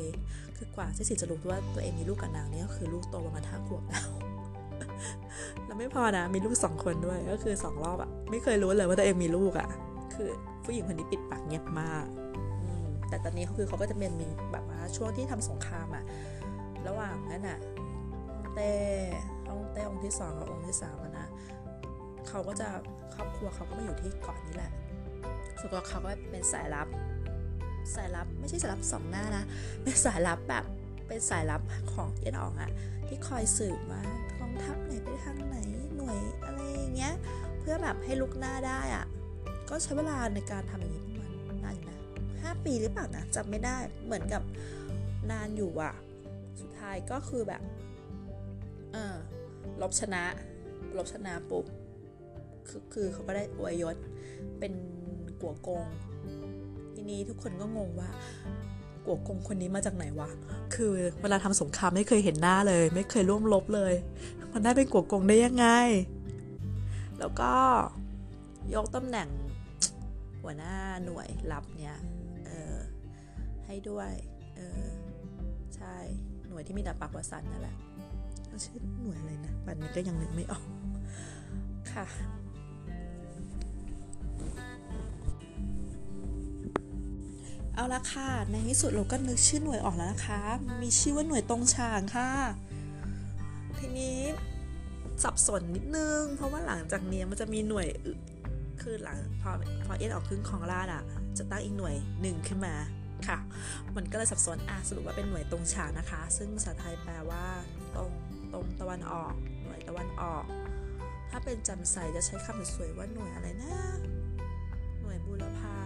[0.57, 4.07] คือกว่าที่สิจะรู้ว่าตัวเองมีลูกกับนางเนี่ยก็คือลูกโตประมาณห้าขวบแล้ว
[5.67, 9.69] แล้วไม่พอนะมีลูกสองคนด้วยก็คือสองรอบอะไม่เคยรู้เลยว่าตัวเองมีลูกอะ
[10.14, 10.29] คือ
[10.64, 12.05] ผู้หญิงคนนี้ปิดปากเงียบมาก
[13.09, 16.05] แต่ตอนนี้เขาคือเขาก็จะเป็นมีแบบว่าช่วงที่ทำสงครามอะ
[16.87, 17.59] ระหว่างนั้นอะ
[18.35, 21.13] องเต้องเต้องที่สองกับองค์ที่สามนะ
[22.28, 22.69] เขาก็จะ
[23.14, 24.73] ครอบครัวเขาก็มาอยู่ที่เกาะนี้แหละ
[25.59, 26.88] ส่วนตัวเขาก็เป็นสายลับ
[27.95, 29.45] สายลับไม่ใช่สายลับสองหน้านะ
[29.83, 30.64] เป็นสายลับแบบ
[31.07, 31.62] เป็นสายลับ
[31.93, 32.71] ของเอ็นอองอะ
[33.07, 34.02] ที่คอยสืบว่า
[34.38, 35.57] กองทัพไหนไปทางไหน
[35.97, 37.14] หน่วยอะไรอย่างเงี้ย
[37.61, 39.04] เพื่อแบบให้ลุกหน้าได้อะ
[39.71, 41.99] ก็ใช้เวลาในการทำอย่างนี้ประมาณนานนะ
[42.43, 44.43] ห้าปีหรือเปล่านะจำไม่ได้เหมือนกับ
[45.30, 45.95] นานอยู่อะ
[46.60, 47.63] สุดท้ายก็คือแบบ
[48.93, 49.15] เออ
[49.82, 50.23] ลบชนะ
[50.97, 51.65] ลบชนะปุ๊บ
[52.69, 53.97] คือคือเขาก็ได้อวยยศ
[54.59, 54.73] เป็น
[55.41, 55.85] กัวกง
[56.95, 58.11] ทีนี้ทุกคนก็งงว่า
[59.07, 60.31] กัวกงคนนี้มาจากไหนวะ
[60.75, 63.95] คือเวลาทำสงครามไม่เคยเห็นหน้าเลย ไม่เคยร่วมรบเลย
[64.53, 65.67] มันได้เป็นกัวกงได้ยังไง
[67.19, 67.53] แล้วก็
[68.75, 69.29] ยกตำแหน่ง
[70.43, 70.75] หัวหน้า
[71.05, 71.97] หน่วยรับเนี่ย
[72.47, 72.77] เออ
[73.67, 74.11] ให้ด้วย
[74.57, 74.85] เออ
[75.77, 75.97] ใช่
[76.49, 77.77] หน่วยที่มีดาบปากวสันนั่นแหละ
[78.65, 80.65] ชื่อหน่วยอะไรนะปันนี้ก็ยังนึกไม่ออก
[81.93, 82.07] ค่ะ
[87.75, 90.41] เอาละค่ะ ในที่สุดเราก็นึกชื่อหน่วยออกแล้วนะคะ
[90.82, 92.30] มีชื่อว่าหน่วยตรงฉางค่ะ
[93.78, 94.19] ทีนี้
[95.23, 97.87] สับสนนิดนึง เพราะว่าหลังจากนี้มันจะมีหน่วย
[98.82, 99.50] คือหลังพอ
[99.84, 101.02] พอเอ็นออกขึ้นของราดอะ
[101.39, 102.75] จะตั้งอีกหน่วยหนึ่งขึ้นมา
[103.28, 103.39] ค่ะ
[103.97, 107.45] มันก็เลยสับสนอะสรุปว่าเป็นหน่วยตรงฉางนะคะ ซึ่งภาษาไทยแปลว่า
[107.95, 108.10] ตรง
[108.52, 109.32] ตรงตะวันออก
[109.65, 110.45] หน่วยตะวันออก
[111.30, 113.75] ถ้าเป็นจำใสจะใช้คำสวยว่าหน่วยอะไรนะ
[115.00, 115.83] หน่วยบูรพา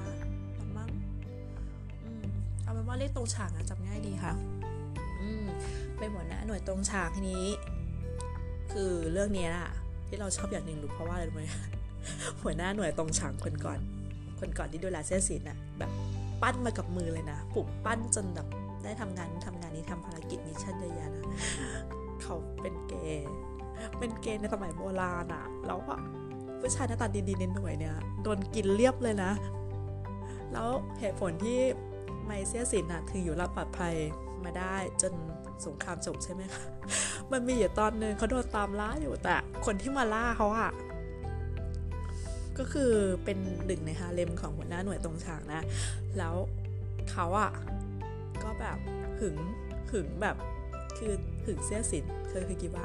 [2.68, 4.32] เอาเป็นว่าเลขตรงฉากนะจำง่ายดีค่ะ
[5.20, 5.44] อืม
[5.98, 7.44] เป็นหัวหน้าหน่วยตรงฉากทีนี้
[8.72, 9.70] คือเรื่องนี้น่ะ
[10.08, 11.42] ที่เราชอบอย่างหนึ่งรู้เพราะว่าอะไรรู้ไหม
[12.42, 13.78] หัวหน้าหน่วยตรงฉากคนก่อน
[14.40, 15.90] คนก่อนที่ดูแลเซี่ยสวินน่ะแบบ
[16.42, 18.46] ปั้นมากับมือเลยนะปลุกปั้นจนแบบ
[18.84, 21.40] ได้ทำงานทำงานนี้ทำภารกิจ mission เยอะๆนะ
[22.22, 23.28] เขาเป็นเกย์
[23.98, 26.00] เป็นเกย์ในสมัยโบราณอะแล้วอะ
[26.60, 29.32] ผู้ชายหน้าตาดีๆในหน่วยเนี่ยโดนกินเรียบเลยนะ
[30.52, 30.68] แล้ว
[31.00, 31.58] เหตุผลที่
[32.28, 33.94] ไมเซี่ยสวินอะถึงอยู่รอดปลอดภัย
[34.44, 35.12] มาได้จน
[35.66, 36.62] สงครามจบใช่ไหมคะ
[37.32, 40.70] มันมีอยู่ตอนหนึ่งเขาโดนตามล่าอยู่แต่คนที่มาล่าเขาอะ
[42.58, 42.92] ก็คือ
[43.24, 45.60] เป็นหนึ่งในฮาเลมของหัวหน้าหน่วยตรงฉากนะ
[46.18, 46.34] แล้ว
[47.10, 47.52] เขาอะ
[48.42, 48.78] ก็แบบ
[49.20, 49.36] หึง
[49.92, 50.36] หึงแบบ
[50.98, 51.12] คือ
[51.44, 52.84] หึงเสียสินเคยเคยคิดว่า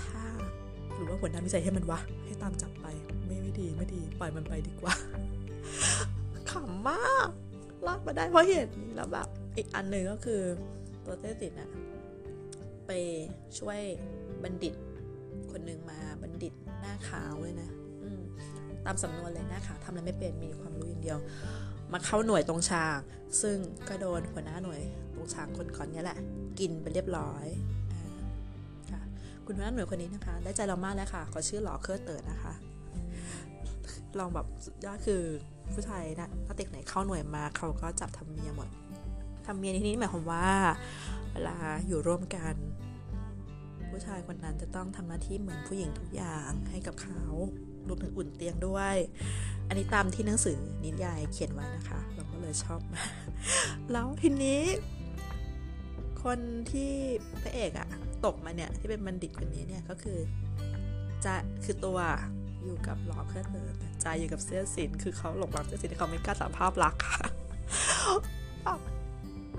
[0.00, 0.22] ถ้า
[0.94, 2.86] หรือว่าหัวหน้ามีใจให้มันวะ ให้ตามจับไป
[3.26, 4.94] ไม่ไม่ดีไม่ดี ปล่อยมันไปดีกว่า
[6.50, 7.28] ขำมาก
[7.86, 10.42] รอดมาได้เพราะเหตุนี้แล้วแบบอีกอันหนึ่งก็คือ
[11.04, 11.70] ตัวเต้ติดอะ
[12.86, 12.90] ไป
[13.58, 13.80] ช่วย
[14.42, 14.74] บัณฑิต
[15.50, 17.70] คนหนึ่งมาบัณฑิตหน้าขาวเลยนะ
[18.86, 21.18] ตามสำนวนเลยหน้าขาวทำอะไรไม่เป็นมีความรู้อย่างเดียว
[21.92, 22.98] มาเข้าหน่วยตรงชาง
[23.42, 23.56] ซึ่ง
[23.88, 24.80] ก็โดนหัวหน้าหน่วย
[25.14, 26.18] ตรงชางคนก่อนนี้แหละ
[26.60, 27.46] กินไปเรียบร้อย
[29.44, 32.54] คุณหัวหน้าหน่วยคนนี้นะคะ ได้ใจเรามากแล้วค่ะขาชื่อหลอเคอร์เติร์นะคะ
[34.18, 35.22] ลองแบบสุดยอดคือ
[35.74, 38.68] ผู้ชายนะถ้าเด็กไหนเข้าหน่วยมาเขาก็จับทำเมียหมด
[39.46, 40.48] ทำเมียในที่นี้หมายความว่า
[41.32, 41.56] เวลา
[41.86, 42.54] อยู่ร่วมกัน
[43.90, 47.22] ผู้ชายคนนั้นจะต้องทำหน้าที่เหมือนผู้หญิงทุกอย่างให้กับเขา
[47.88, 48.96] รวมถึงอุ่นเตียงด้วย
[49.68, 53.02] อันนี้ตามที่หนังสือนิยายเขียนไว้นะคะ เราก็เลยชอบมา
[53.92, 54.62] แล้วทีนี้
[56.22, 56.38] คน
[56.70, 56.92] ที่
[57.42, 57.88] พระเอกอะ
[58.24, 60.18] ตกมาเนี่ยที่เป็นบัณฑิตคนนี้เนี่ยก็คือ
[61.22, 61.26] ใจ
[61.64, 61.98] คือตัว
[62.64, 67.26] อยู่กับหลอเพื่อนเดิม ใจอยู่กับเสื้อสินคือเขาหลงรักเสื้อสินเขาไม่กล้าสารภาพรักค่ะ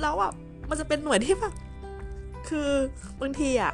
[0.02, 0.32] แล้วอะ
[0.70, 1.54] มันจะเป็นหน่วยที่แบบ
[2.50, 2.70] คือ
[3.22, 3.74] บางทีอะ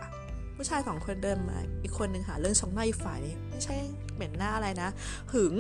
[0.56, 3.76] ผู้ชายสองคนเดินมา อีกคนหนึ่งหาเรื่องชกหน้าอีกฝ่ายนี้ไม่ใช่
[4.14, 4.90] เหม็นหน้าอะไรนะ
[5.34, 5.54] หึง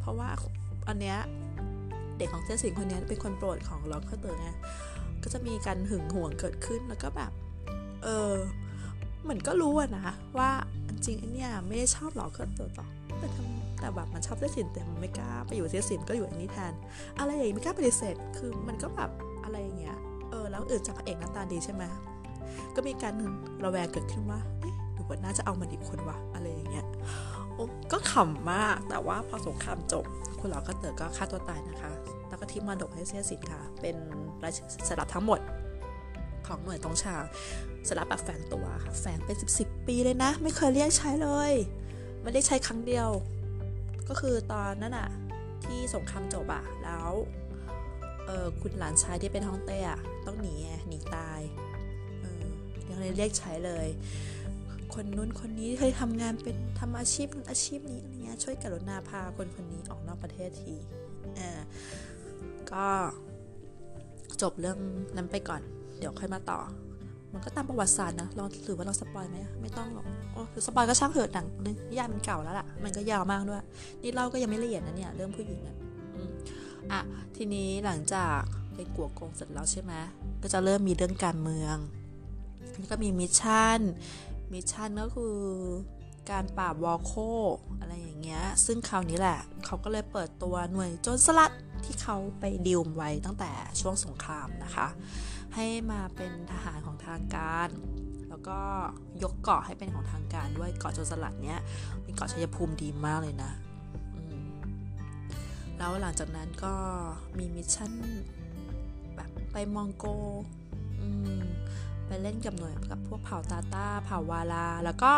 [0.00, 0.28] เพราะว่า
[0.88, 1.18] อันเนี้ย
[2.18, 4.50] เด็กของเซี่ยสวินคนนี้เป็นคนโปรดของล็อกเคอร์เตอร์ไง
[5.22, 7.30] ก็จะมีการหึงหวงเกิดขึ้นแล้วก็แบบ
[8.02, 8.32] เออ
[9.22, 10.06] เหมือนก็รู้อะนะ
[10.38, 10.50] ว่า
[10.88, 12.86] จริงไอเนี่ยไม่ได้ชอบล็อกเคอร์เตอร์ต่อ
[13.18, 16.72] แต่ทำ แต่แบบมันชอบเซี่ยสวินแต่มันไม่กล้าไปอยู่เซี่ยสวินก็อยู่อันนี้แทน
[17.18, 19.10] อะไรอย่างนี้ไม่กล้าปฏิเสธคือมันก็แบบ
[19.44, 19.96] อะไรอย่างเงี้ย
[20.30, 21.82] เออแล้วอื่นจากพระเอกหน้าตาดีใช่ไหม
[22.74, 23.14] ก็มีการ
[23.64, 26.86] ระแวงเกิดขึ้นว่าเอ๊ะหรือว่าน่าจะเอามันอีกคนวะอะไรอย่างเงี้ย
[27.92, 30.04] ก็ขำมากแต่ว่าพอสงครามจบ
[30.40, 31.92] คุณหลอก็เต๋อก็ฆ่าตัวตายนะคะ
[32.28, 33.96] แล้วก็ทิ้งมาดกให้เสียสินค่ะ เป็น
[34.42, 34.52] ราย
[34.88, 35.40] สลับทั้งหมด
[36.46, 37.16] ของหน่วยตรงชา
[37.88, 41.52] สลับแบบแฝงตัวค่ะ แฝงเป็นสิบสิบปีเลยนะ ไม่เคยเรียกใช้เลย
[42.22, 43.08] ไม่ได้ใช้ครั้งเดียว
[44.08, 45.08] ก็คือตอนนั้นอะ
[45.64, 47.10] ที่สงครามจบอะแล้ว
[48.26, 50.54] เออคุณหลานชายที่เป็นฮ่องเต้อะต้องหนี
[50.88, 51.40] หนีตาย
[52.20, 52.44] เออ
[52.88, 53.88] ยังเลยเรียกใช้เลย
[54.94, 60.74] คนนู้นคนนี้เคยทำงานเป็นทำอาชีพนั้นอาชีพนี้อะไรเงี้ยช่วยกรุณาพาคนคนนี้ออกนอกประเทศที
[61.38, 61.60] อ่า
[62.72, 62.86] ก็
[64.42, 64.78] จบเรื่อง
[65.16, 65.62] นั้นไปก่อน
[65.98, 66.60] เดี๋ยวค่อยมาต่อ
[67.32, 71.46] มันก็ตามประวัติศาสตร์นะเราถือว่าเรา spoil ไหมไม่ต้องหรอกโอ้คือ spoil ก็ช่างเถิดหนัง
[71.90, 73.62] นิยายมันเก่าแล้วล่ะ มันก็ยาวมากด้วย
[74.02, 75.76] นี่เราก็ยังไม่ละเอียดนะเนี่ยเรื่องผู้หญิงอะ
[76.92, 77.00] อะ
[77.36, 78.38] ทีนี้หลังจาก
[78.74, 79.92] ไปกัวกงเสร็จแล้วใช่ไหม
[80.42, 81.76] ก็จะเริ่มมีเรื่องการเมือง
[82.78, 83.80] แล้วก็มี mission
[84.52, 85.38] mission ก็คือ
[86.30, 87.12] การปราบวอโค่ว
[87.80, 91.52] อะไรอย่างเงี้ย ซึ่งคราวนี้แหละ เขาก็เลยเปิดตัวหน่วยโจรสลัด
[91.84, 94.86] ที่เขาไปดิวไว้ตั้งแต่ช่วงสงครามนะคะ
[95.54, 97.68] ให้มาเป็นทหารของทางการ
[98.28, 98.58] แล้วก็
[99.22, 101.60] ยกเกาะให้เป็นของทางการด้วยเกาะโจรสลัดเนี้ย
[102.02, 103.50] เป็นเกาะชัยภูมิดีมากเลยนะ
[105.76, 106.74] แล้วหลังจากนั้นก็
[107.38, 107.92] มี mission
[109.14, 110.06] แบบไปมองโกล
[112.06, 115.14] ไปเล่นกับหน่วยกับพวกเผ่าตาตาร์เผ่าหว่าล่า แล้วก็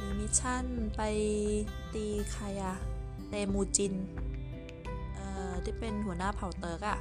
[0.00, 0.64] มี mission
[0.96, 1.00] ไป
[1.94, 2.76] ตีใครอะ
[3.28, 3.94] เตมูจิน
[5.14, 6.98] เอ่อที่เป็นหัวหน้าเผ่าเติร์กอะ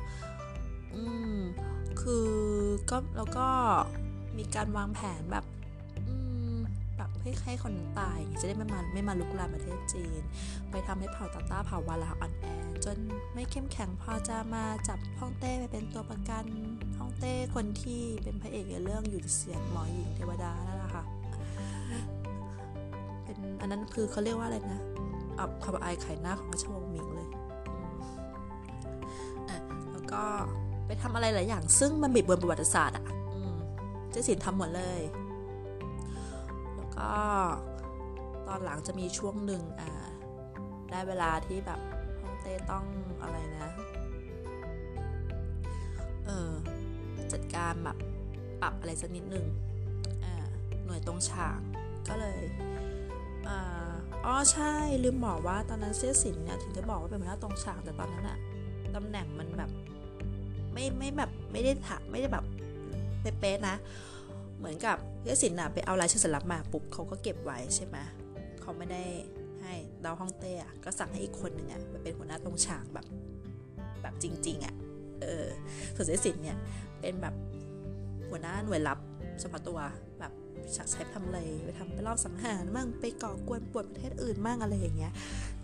[0.95, 1.04] อื
[1.36, 1.38] ม
[2.02, 2.28] คือ
[2.89, 3.47] ก็แล้วก็
[4.38, 5.45] มีการวางแผนแบบ
[6.97, 10.21] แบบให้ให้คนตายจะได้ไม่มาไม่มาลุกลามประเทศจีน
[10.69, 12.45] ไปทำให้เผ่าตาต้าเผ่าวาลาอ่อนแอ
[12.86, 12.97] จน
[13.34, 16.45] ไม่เข้มแข็งพอจะมาจับฮ่องเต้ไปเป็นตัวประกัน
[16.97, 21.04] ฮ่องเต้คนที่เป็นพระเอกในเรื่องอยู่เสียงหมอหญิงเทวดานั่นแหละค่ะ
[23.23, 24.82] เป็นอันนั้นคือเขาเรียกว่าอะไรนะ
[25.39, 27.30] อับความอายไข่หน้าของราชวงศ์หมิงเลย
[29.50, 29.58] อะ
[29.91, 30.21] แล้วก็
[30.88, 33.06] ไปทำอะไรหลายอย่าง ซึ่งมันบิดเบือนประวัติศาสตร์อะ
[34.12, 35.02] เจสินทำหมดเลย
[36.76, 37.12] แล้วก็
[38.47, 39.91] ตอนหลังจะมีช่วงหนึ่งอ่า
[40.89, 41.80] ได้เวลาที่แบบ
[42.21, 42.86] ฮ่องเต้ต้อง
[43.21, 43.69] อะไรนะ
[46.26, 46.52] เออ
[47.34, 47.97] จัดการแบบ
[48.62, 49.45] ปรับอะไรสักนิดหนึ่ง
[50.23, 50.34] อ่า
[50.86, 51.60] หน่วยตรงฉาก
[52.08, 52.41] ก็เลย
[54.26, 54.73] อ๋อใช่
[55.04, 58.38] ลืมบอกว่าตอนนั้นเสียสินเนี่ยถึงจะบอกว่าเป็นหัวหน้าตรงฉากแต่ตอนนั้นอะ
[58.95, 59.71] ตำแหน่งมันแบบ
[60.78, 62.46] ไม่ไม่แบบไม่ได้ถามไม่ได้แบบ
[63.22, 63.76] เป๊ะๆนะ
[64.58, 67.98] เหมือนกับเยสินอะไปเอาลายชื่อสลับมาปุ๊บเขาก็เก็บไว้ใช่ไหม
[68.62, 69.04] เขาไม่ได้
[69.62, 73.06] ให้ดาวฮ่องเต้อะก็สั่งให้อีกคนหนึ่งอะไปเป็นหัวหน้าตรงฉากแบบ
[74.02, 74.76] แบบจริง ๆอะ
[75.22, 75.46] เออ
[75.96, 76.58] ส่วนเยสินเนี่ย
[77.00, 77.36] เป็นแบบ
[78.30, 79.00] หัวหน้าหน่วยลับ
[79.40, 79.80] เฉพาะตัว
[80.20, 80.32] แบบ
[80.76, 85.12] ชักใช้ทำอะไรไปทำไปรอบสังหารมั่งไปก่อกวนปวดประเทศอื่นมั่งอะไรอย่างเงี้ย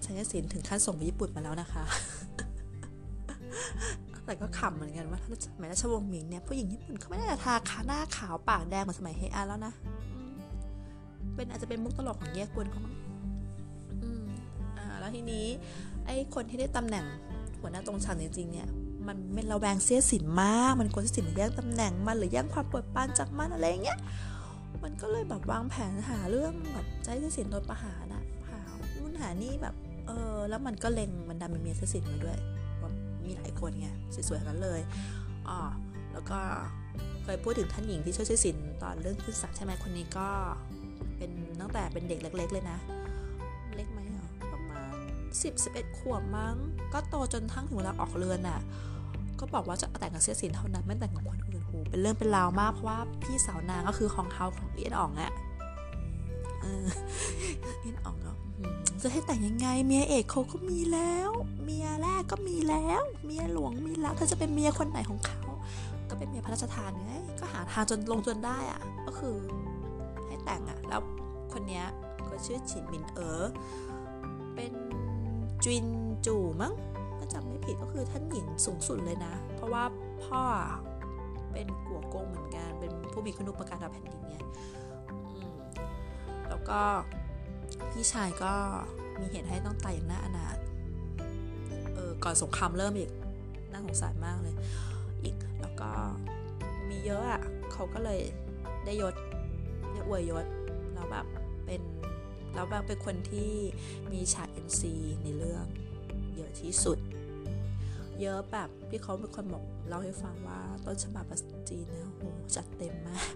[0.04, 1.84] ชัยศิลถึงขั้นส่งไปญี่ปุ่นมาแล้วนะคะ
[4.26, 9.74] แต่ก็ขำเหมือนกันว่าสมัยราชวงศ์หมิงเนี่ยผู้หญิงญี่ปุ่นเขาไม่ได้ทาขาหน้าขาวปากแดงเหมือนสมัยเฮอาแล้วนะ
[11.36, 12.96] เป็นอาจจะเป็นมุกตลกของแยกกวนเขามั้ง
[14.04, 14.26] อืม
[14.78, 15.46] อ่า แล้วทีนี้
[16.06, 17.06] ไอ้คนที่ได้ตำแหน่ง
[17.60, 18.68] หัวหน้าตรงชันจริงๆเนี่ย
[19.08, 24.00] มันเป็นระแวงเสียสินมาก มันกลัวเสียสินมาแย่งตำแหน่งมันหรือแย่งความปวดปานจากมันอะไรเงี้ย
[24.84, 28.60] มันก็เลยแบบวางแผนหาเรื่องแบบใจเสียสินโดนประหารอะหา
[28.96, 29.76] นู่นหานี่แบบ
[30.08, 32.38] เออ แล้วมันก็เล็งมันดันเป็นเมียเสียสินมาด้วย
[33.28, 33.88] มีหลายคนไง
[34.30, 34.82] สวยๆทั้งนั้นเลย
[35.50, 35.60] อ๋อ
[36.14, 36.40] แล้วก็
[37.24, 40.28] เคยพูดถึงท่านหญิงที่ช่วยช่วยสินตอนเรื่องขึ้นศาลใช่ไหมคนนี้ก็
[41.18, 42.78] เป็นตั้งแต่เป็นเด็กเล็ก ๆ เลยนะ
[43.76, 44.96] เล็กไหมเหรอประมาณ
[45.32, 46.56] 10 11ขวบมั้ง
[46.94, 48.60] ก็โตจนทั้งถึงเวลาออกเรือนอะ
[49.40, 55.34] ก็บอกว่าจะแต่งกับเสียสินเท่านั้นไม่แต่งกับคนอื่นโหเป็นเรื่องเป็นราวมากเพราะว่าพี่สาวนางก็คือของเขาของเอียนอ่องอะ
[56.62, 56.86] เออ
[57.82, 58.18] เอียนอ่อง
[59.04, 61.30] จะให้แต่งยังไง เมียเอกเขาก็มีแล้ว
[61.64, 65.42] เมียแรกก็มีแล้ว เมียหลวงมีแล้วเธอจะเป็นเมียคนไหนของเขา
[66.10, 69.36] ก็เป็นเมียพระราชทานไงก็หาทางจนลงจนได้อะก็คือ
[70.28, 71.02] ให้แต่งอะแล้ว
[71.54, 71.86] คนเนี้ย
[72.30, 73.44] ก็ชื่อฉินมินเอ๋อ
[74.56, 74.74] เป็น
[75.64, 75.88] จิน
[76.26, 76.74] จูมั้ง
[77.18, 79.84] ถ้าจำไม่ผิดก็คือท่านหญิงสูงสุดเลยนะ เพราะว่า
[80.24, 80.42] พ่อ
[81.52, 84.36] เป็นกัวโกงเหมือนกัน เป็นผู้มีคุณุปการต่อแผ่นดินไง
[86.50, 86.80] แล้วก็
[87.92, 88.54] พี่ชายก็
[89.20, 90.58] มีเหตุให้ต้องตายอย่างน่าอนาถ
[91.94, 93.12] เออก่อนสงครามเริ่มอีก
[93.72, 94.56] น่าสงสารมากเลย
[95.24, 95.90] อีกแล้วก็
[96.90, 98.22] มีเยอะอะ่ะเขาก็เลย
[98.86, 99.16] ได้ยศ
[99.92, 100.46] ได้อวยยศ
[100.94, 101.26] แล้วแบบ
[101.66, 101.82] เป็น
[102.54, 103.52] แล้วแบบเป็นคนที่
[104.12, 104.82] มีฉาก NC
[105.24, 105.66] ในเรื่อง
[106.36, 107.00] เยอะที่สุด
[108.22, 112.24] เยอะแบบที่เขาเป็นคนบอกเล่าให้ฟังว่าต้นฉบับภาษาจีนเนี่ยโห
[112.56, 113.34] จัดเต็มมาก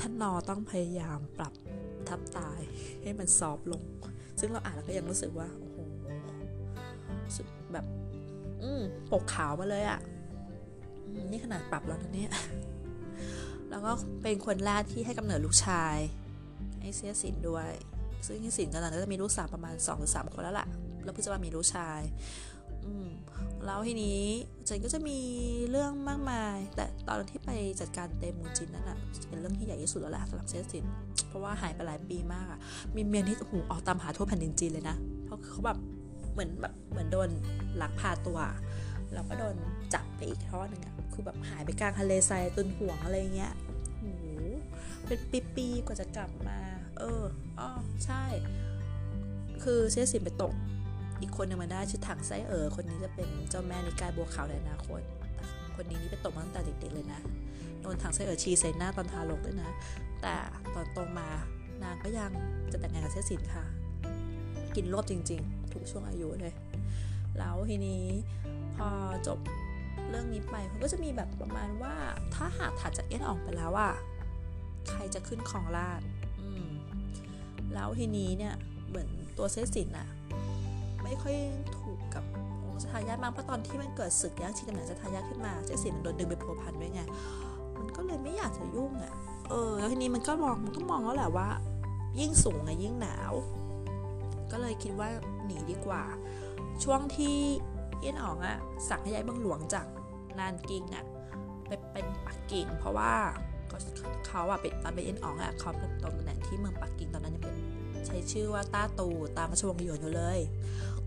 [0.00, 1.52] ท่านนอต้องพยายามปรับ
[2.10, 2.60] ทับตาย
[3.02, 3.82] ให้มันซอฟลง
[4.40, 5.76] ซึ่งเราอ่านแล้วก็ยังรู้สึกว่า โอ้โห
[7.72, 7.86] แบบ
[8.62, 10.00] อืมปกขาวมาเลยอะ่ะ
[11.30, 12.30] นี่ขนาดปรับแล้วนะเนี่ย
[13.70, 13.92] แล้วก็
[14.22, 15.96] เป็นคนแรกที่ให้กำเนิดลูกชาย
[16.80, 17.70] ไอเซียสินด้วย
[18.26, 20.66] ซึ่งไอสินตอนนั้นก็จะมีลูกสาวประมาณ2หรือ3คนแล้วล่ะ
[21.04, 22.00] แล้วเพิ่งจะมามีลูกชาย
[22.84, 23.08] อืม
[23.66, 24.22] แล้วทีนี้
[24.64, 25.18] เจนก็จะมี
[25.70, 30.84] เรื่องมากมาย แต่ตอนที่ไปจัดการเต็มมูจินนั่นอะเป็นเรื่องที่ใหญ่ที่สุดแล้วแหละสำหรับเซียสิน
[31.30, 32.58] เพราะว่าหายไปหลายปีมากอะ
[32.94, 35.78] มีเมียนที่หูออกตามหาทั่วแผ่นดินจีนเลยนะ เพราะเขาแบบ
[36.32, 37.28] เหมือนแบบเหมือนโดน
[37.80, 38.38] ลักพาตัว
[39.14, 39.56] แล้วก็โดน
[39.94, 43.52] จับไปอีกทอดหนึ่งอะคือแบบหายไปกลางทะเลทรายตุนห่วงอะไรเงี้ย
[43.98, 44.04] โห
[45.06, 45.20] เป็น
[45.56, 46.58] ปีๆกว่าจะกลับมา
[46.98, 47.22] เออ
[47.60, 47.68] อ๋อ
[48.04, 48.24] ใช่
[49.62, 50.52] คือเซียสินไปตก
[51.20, 55.00] อีกคนหนึ่งมาได้ชื่อถังไส้เอ๋อคนนี้จะเป็นเจ้าแม่นิกายบัวขาวในอนาคต
[55.82, 57.20] คนนี้นี่ไปตกมาตั้งแต่เด็กๆเลยนะ
[57.80, 59.70] โดนถังไส้เออชีใส่หน้าตอนทารกด้วยนะ
[60.22, 60.34] แต่
[60.74, 61.28] ตอนโตมา
[61.82, 62.30] นางก็ยัง
[62.72, 63.64] จะแต่งงานกับเซียสินค่ะ
[64.76, 66.54] กินรวบจริง ๆ ทุกช่วงอายุเลย
[67.38, 68.04] แล้วทีนี้
[68.76, 68.88] พอ
[69.26, 69.38] จบ
[70.10, 71.94] เรื่องนี้ไปมันก็จะมีแบบประมาณว่า
[72.34, 73.92] ถ้าหากถัดจากเอ็นออกไปแล้วอะ
[74.90, 76.00] ใครจะขึ้นของราช
[77.74, 78.54] แล้วทีนี้เนี่ย
[78.88, 80.08] เหมือนตัวเซสินอะ
[81.02, 81.36] ไม่ค่อย
[81.78, 82.24] ถูกกับ
[82.80, 87.02] องค์ทายาทมากเพราะตอนที่มันเกิดศึกแย่งชิงตำแหน่งทายาทขึ้นมาเซสินมันโดนดึงไปพัวพันด้วยไง
[87.78, 89.14] มันก็เลยไม่อยากจะยุ่งอะ
[89.50, 91.48] เออแล้วทีนี้มันก็มองมันก็มองแล้วแหละว่า
[92.20, 93.32] ยิ่งสูงอะยิ่งหนาว
[94.50, 95.08] ก็เลยคิดว่า
[95.44, 96.02] หนีดีกว่า
[96.84, 97.36] ช่วงที่
[98.00, 98.56] เอี้ยนอ๋องอะ
[98.88, 99.86] สั่งให้ย้ายเมืองหลวงจาก
[100.38, 101.04] นานกิงอะ
[101.66, 103.12] ไปเป็นปักกิ่ง เพราะว่า
[104.26, 107.56] เขาอะเป็นตอนเป็นเอี้ยนอ๋องอะเขาเป็นตำแหน่งที่เมืองปักกิ่งตอนนั้นยังเป็น
[108.06, 110.38] ใช้ชื่อว่าต้าตูตามราชวงศ์หยวนอยู่เลย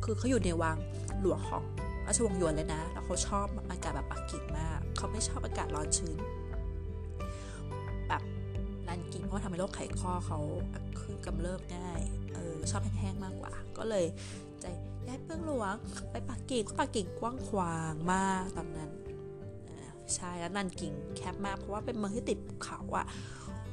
[0.04, 0.78] คือเขาอยู่ในวัง
[1.22, 1.64] หลวงของ
[2.06, 6.18] ราชวงศ์ยวนเลยนะ แล้วเขาชอบอากาศแบบปักกิ่งมาก เขาไม่ชอบอากาศร้อนชื้น
[8.08, 8.22] แบบ
[8.88, 10.40] นานกิงเพราะทำให้โรคไขข้อเขา
[11.02, 12.02] คือกำเริบง่าย
[12.34, 14.06] เออชอบแห้งๆมากกว่า ก็เลย
[14.62, 14.66] ใจ
[15.08, 15.76] ย้ายเมืองหลวง
[16.12, 18.92] ไปปักกิ่งปักกิ่งกว้างขวางมากตอนนั้น
[20.16, 23.06] ใช่แล้วนันกิ่งแคบมากเพราะว่าเป็นเมืองที่ติดภูเขาอะ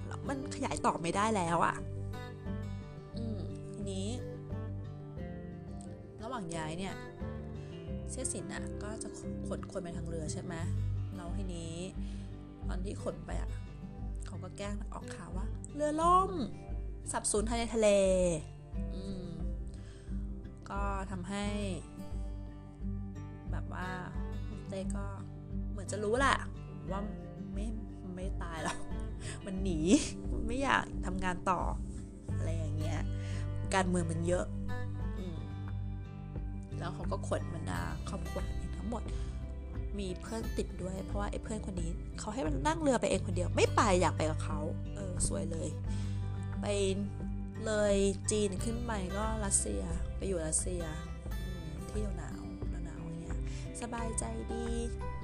[0.07, 6.95] แล้วมันขยายต่อไม่ได้แล้วอะอื่งย้ายเนี่ย
[8.11, 9.09] เสียสินอะก็จะ
[9.49, 10.55] ขนคนไปทางเรือใช่ไหม
[11.17, 11.75] แล้วทีนี้
[12.69, 13.51] ตอนที่ขนไปอะ
[14.27, 16.31] เขาก็แกล้งออกข่าวว่า เรือล่ม
[17.13, 17.89] สับสูญภายในทะเล
[18.95, 19.27] อืม
[20.71, 21.47] ก็ทำให้
[23.51, 23.89] แบบว่า
[24.69, 25.07] เต้ก็
[25.71, 26.37] เหมือนจะรู้แหละ
[26.91, 27.01] ว่า
[27.55, 27.67] ไม่
[28.15, 28.79] ไม่ตายหรอก
[29.47, 29.79] มันหนี
[30.47, 31.61] ไม่อยากทำงานต่อ
[32.37, 32.99] อะไรอย่างเงี้ย
[33.75, 34.47] การเมืองมันเยอะ
[36.81, 38.41] แล้วเขาก็ขนบรรดาครอบครัว
[38.77, 39.03] ทั้งหมด
[39.99, 44.59] มีเพื่อนติดด้วย เพราะว่าไอ้เพื่อนคนนี้เขาให้มันนั่งเรือไปเองคนเดียว ไม่ไปอยากไปกับเขา
[44.95, 45.69] เออสวยเลย
[46.61, 46.67] ไป
[47.67, 47.97] เลย
[48.31, 49.83] จีนขึ้นไปก็รัสเซีย
[50.17, 50.83] ไปอยู่รัสเซีย
[51.91, 52.43] ที่หนาว
[52.85, 53.39] หนาวอย่างเงี้ย
[53.81, 54.67] สบายใจดี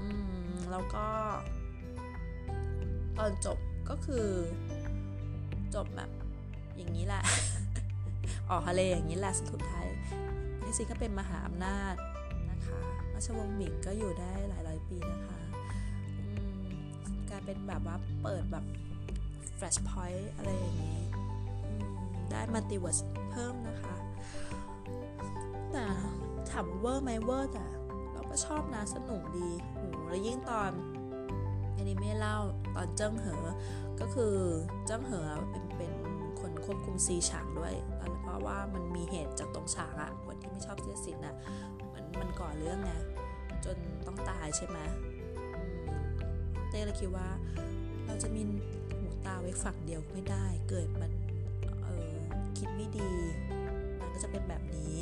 [0.01, 0.09] อื
[0.49, 1.05] มแล้วก็
[3.17, 3.57] ตอนจบ
[3.89, 4.27] ก็คือ
[5.75, 6.09] จบแบบ
[6.77, 7.23] อย่างนี้แหละ
[8.49, 9.87] ออกทะเลอย่างนี้แหละสุดท้าย
[10.67, 11.95] ที่จริงก็เป็นมหาอำนาจ
[12.51, 12.79] นะคะ
[13.13, 15.39] ราชวงศ์หมิงก็อยู่ได้หลายร้อยปีนะคะ
[17.29, 18.65] กลายเป็นแบบว่าเปิดแบบ
[19.57, 21.01] flash point อะไรอย่างนี้
[22.31, 22.99] ได้ multiverse
[23.31, 23.95] เพิ่มนะคะ
[25.71, 25.85] แต่
[26.49, 27.65] ถามเวอร์ไหมเวอร์แต่
[28.13, 30.71] เราก็ชอบนะสนุกดีโหแล้วยิ่งตอน
[31.75, 32.37] อันิเมะเล่า
[32.75, 33.43] ตอนเจิ้งเหอ
[33.99, 34.35] ก็คือ
[34.85, 35.63] เจิ้งเหอเป็น
[36.67, 37.73] ควบคุมซีฉากด้วย
[38.21, 41.35] เพราะว่ามันมีเหตุจากตรงฉากอะคนที่ไม่ชอบเสียสินอะ
[41.93, 42.91] มันมันก่อเรื่องไง
[43.65, 43.77] จน
[44.07, 44.77] ต้องตายใช่ไหม
[46.69, 47.27] เต้เลยคิดว่า
[48.05, 48.41] เราจะมี
[48.99, 51.11] หูตาไว้ฝั่งเดียวไม่ได้ เกิดมัน
[52.57, 53.11] คิดไม่ดี
[53.99, 54.95] มันก็จะเป็นแบบนี้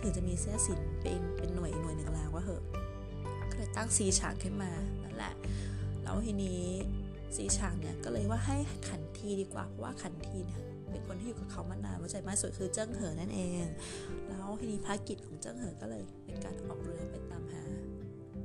[0.00, 2.62] ถึงจะมีเส้นสินเป็นเป็นหน่วยหน่วยหนึ่งแล้วว่าเหอะ
[3.50, 4.70] ก็เลยตั้งซีฉากขึ้นมา
[5.02, 5.34] นั่นแหละ
[6.02, 6.62] แล้วทีนี้
[7.36, 8.56] ซีฉากเนี่ยก็เลยว่าให้
[8.88, 13.64] ขัน ทีดีกว่าเพราะว่าขันทีเนี่ยเป็นคนที่อยู่กับเขามานานว่าใจมากสุดคือเจิ้งเหอนั่นเอง
[14.28, 17.62] แล้วทีนี้ภารกิจของเจิ้งเหอก็เลย เป็นการออกเรือไปตามหา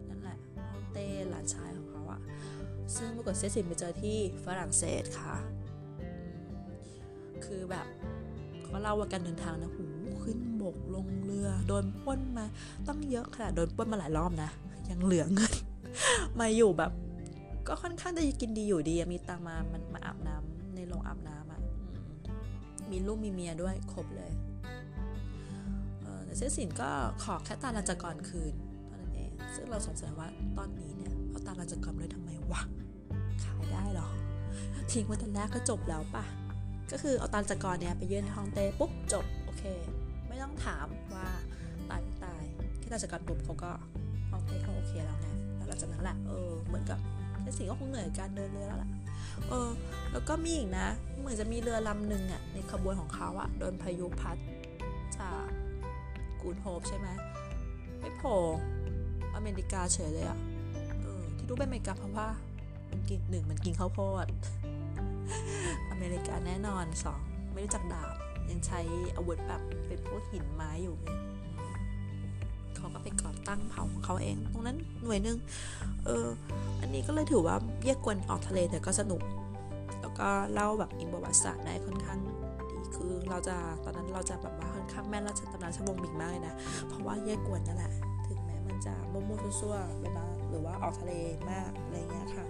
[0.10, 0.38] นั่นแหละ
[0.72, 2.22] ฮ่องเต้หลานชายของเขาอะ
[2.98, 5.36] ซึ่งปรากฏเซซินไปเจอที่ฝรั่งเศสค่ะ
[7.46, 7.86] คือแบบ
[8.64, 9.86] เขาเล่าว่าการเดินทางนะหู
[10.24, 12.46] ขึ้นบกลงเรือโดนป้นมา
[12.88, 14.50] ต้องเยอะขนาดโดนป้นมาหลายรอบนะ
[14.90, 15.54] ยังเหลือเงิน
[16.40, 16.92] มาอยู่แบบ
[17.68, 20.55] ก็ค่อนข้างจะกินดีอยู่ดีมีตังมามันมาอาบน้ำในโรงอา
[22.96, 24.32] มีลูกมีเมียด้วยครบเลย
[26.26, 26.90] แต่เซสินก็
[27.24, 28.54] ขอแค่ตาลันจกรคืน
[28.88, 30.28] เท่านั้นเอง ซึ่งเราสงสัยว่า
[30.58, 32.62] ตอนนี้เนี่ยเอาตาลันจกรเลยทำไมวะ
[33.44, 34.10] ขายได้หรอ
[34.92, 36.26] ทิ้งไว้ตอนแรกก็จบแล้วปะ
[36.92, 39.64] ก็คือเอาตาลันจกรเนี่ยไปยื่นห้องเต้ปุ๊บจบโอเค
[40.28, 41.28] ไม่ต้องถามว่า
[41.90, 42.42] ตายไม่ตาย
[42.80, 43.72] แค่ตาลันจกรปุ๊บเขาก็
[44.30, 47.00] ห้องเต้เขาโอเคแล้วไงแล้วหลังจากนั้นแหละเออเหมือนกับ
[47.42, 48.90] เซสินก็คงเหนื่อยการเดินเรือแล้วล่ะ
[49.50, 49.70] เออ
[50.12, 50.88] แล้วก็มีอีกนะ
[51.20, 54.38] เหมือนจะมีเรือลำหนึ่งอะในขบวนของเขาอะโดนพายุพัด
[55.18, 55.46] จาก
[56.42, 57.08] กูนโฮปใช่ไหม
[58.00, 58.38] ไม่โผล่
[59.36, 60.40] อเมริกาเฉยเลยอะ
[61.02, 62.28] เออ ที่รู้เป็นอเมริกาเพราะว่า
[62.92, 64.28] มันกินหนึ่งมันกินข้าวโพด
[65.92, 67.22] อเมริกาแน่นอนสอง
[67.54, 68.10] ไม่รู้จักดาบ
[68.50, 68.80] ยังใช้
[69.16, 71.08] อาวุธแบบเป็นพวกหินไม้อยู่ไง
[72.78, 75.38] เขาก็ไปก่อตั้งเผ่าของเขาเอง ตรงนั้นหน่วยหนึ่ง
[76.06, 76.28] เออ
[76.82, 79.22] อันนี้ก็เลยถือว่าเยี่ยกวนออกทะเลแต่ก็สนุก
[80.02, 82.36] แล้วก็เล่าแบบอินประวัติศาสตร์ได้ค่อนข้างดี
[82.96, 86.56] คือเราจะตอนนั้นเราจะแบบว่าค่อนข้างแม่นราชตำนานชวงบิงมากเลยนะ
[86.88, 87.94] เพราะว่าเยี่ยกวนนั่นแหละ
[88.28, 91.14] ถึงแม้มันจะมั่วๆซั่วๆไปบ้างหรือว่าออกทะเล
[91.52, 92.46] มากอะไรเงี้ยค่ะ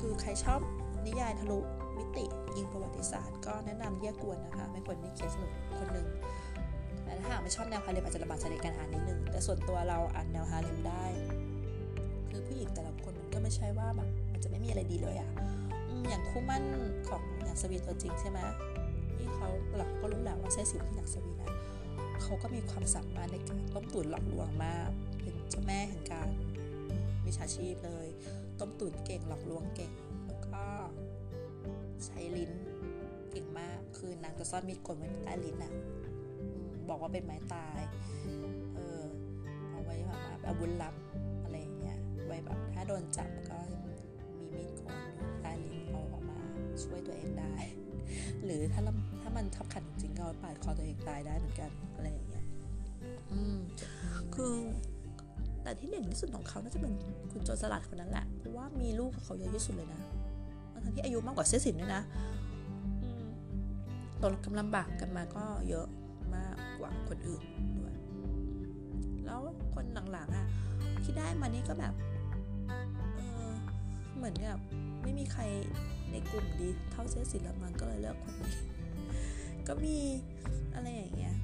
[0.00, 0.60] คือใครชอบ
[1.06, 1.58] นิยายทะลุ
[1.98, 2.24] มิติ
[2.56, 6.06] ยิงประวัติศาสตร์ ก็แนะนำเยี่ยกวนนะคะ ไม่ควรนี่เขียสนุกคนหนึ่ง
[7.16, 11.04] แต่ถ้าหากไม่ชอบแนวฮาเลมอาจจะลำบากใจในการอ่านนิดนึงแต่ส่วนตัวเราอ่านแนวฮาเลมได้
[12.28, 15.30] คือผู้หญิงแต่ละคนมันก็ไม่ใช่ว่าแบบมันจะไม่มีอะไรดีเลยอะ
[16.08, 16.62] อย่างคู่มั่น
[17.08, 18.38] ของหนังสวีตัวจริงใช่ไหม
[19.16, 21.50] ที่เขาเราก็รู้แหละว่าใช่สิวที่หนังสวีนะ
[22.22, 24.90] เขาก็มีความสามารถในการต้มตุ๋นหลอกลวงมาก
[25.22, 26.28] เป็นเจ้าแม่แห่งการ
[27.26, 28.08] วิชาชีพเลย
[28.60, 29.92] ต้มตุ๋นเก่งหลอกลวงเก่ง
[30.26, 30.64] แล้วก็
[32.04, 32.52] ใช้ลิ้น
[33.30, 35.72] เก่งมากคือนางจะซ่อนมีดกลไว้ใต้ลิ้นอะ
[36.90, 37.80] บอกว่าเป็นไม้ตาย
[38.74, 39.02] เออ
[39.70, 40.94] เอาไว้แบบว่าอาวุธลับ
[41.42, 41.96] อะไรอย่างเงี้ย
[42.26, 46.38] ไว้แบบถ้าโดนจับก็มีมีดโกนอยู่ใต้ลิ้นเอาออกมา
[46.82, 47.54] ช่วยตัวเองได้
[48.44, 48.80] หรือถ้า
[49.22, 52.44] ถ้ามันทับขันจริงก็ปาดคอตัวเองตายได้เหมือนกันอะไรอย่างเงี้ย
[53.32, 53.56] อืม
[54.34, 54.54] คือ
[55.62, 56.92] แต่ที่เด่นที่สุดของเขาน่าจะเป็น
[57.32, 60.00] คุณโจรสลัดคนนั้นแหละ เพราะว่ามีลูกกับเขาเยอะที่สุดเลยนะ
[60.84, 62.02] ทั้งที่อายุมากกว่าเซสินด้วยนะ
[64.22, 65.95] ตกกำลังบากกันมาก็เยอะมากก
[66.86, 67.42] ว่าคนอื่น
[67.78, 67.94] ด้วย
[69.24, 69.40] แล้ว
[69.74, 70.48] คนหลังๆอะ
[71.04, 71.94] ที่ได้มานี่ก็แบบ
[72.66, 73.50] เออ
[74.16, 74.58] เหมือนกับ
[75.02, 75.42] ไม่มีใคร
[76.10, 78.52] ในกลุ่มดีเท่าเซสิละมันก็เลยเลือกคนนี้
[79.68, 79.96] ก็มี
[80.74, 81.34] อะไรอย่างเงี้ย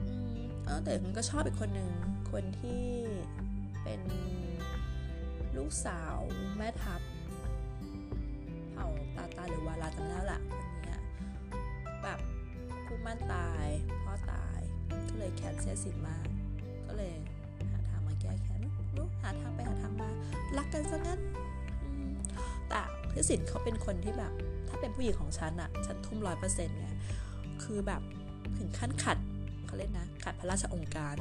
[0.00, 1.90] อืมเออแต่มันก็ชอบอีกคนหนึ่ง
[2.32, 2.84] คนที่
[3.82, 4.00] เป็น
[5.56, 6.16] ลูกสาว
[6.56, 7.00] แม่ทัพ
[8.72, 10.96] เผ่าตาตาหรือวาลาจำได้ละคนนี้
[12.02, 12.18] แบบ
[12.86, 13.66] คู่มั่นตาย
[15.18, 16.16] เลยแค้นเสียสินมา
[16.86, 17.12] ก็เลย
[17.70, 18.60] หาทางมาแก้แค้น
[18.96, 20.08] รู้หาทางไปหาทางมา
[20.56, 21.20] รักกันซะงั้น
[22.68, 24.32] แต่เสียสินเขาเป็นคนที่แบบ
[24.68, 26.88] ถ้าเป็นผู้หญิงของฉันอะฉันทุ่มร้อยเปอร์เซ็นต์ไง
[27.64, 28.02] คือแบบ
[28.58, 29.18] ถึงขั้นขัด
[29.66, 31.14] เขาเล่นนะขัดพระราชองค์การ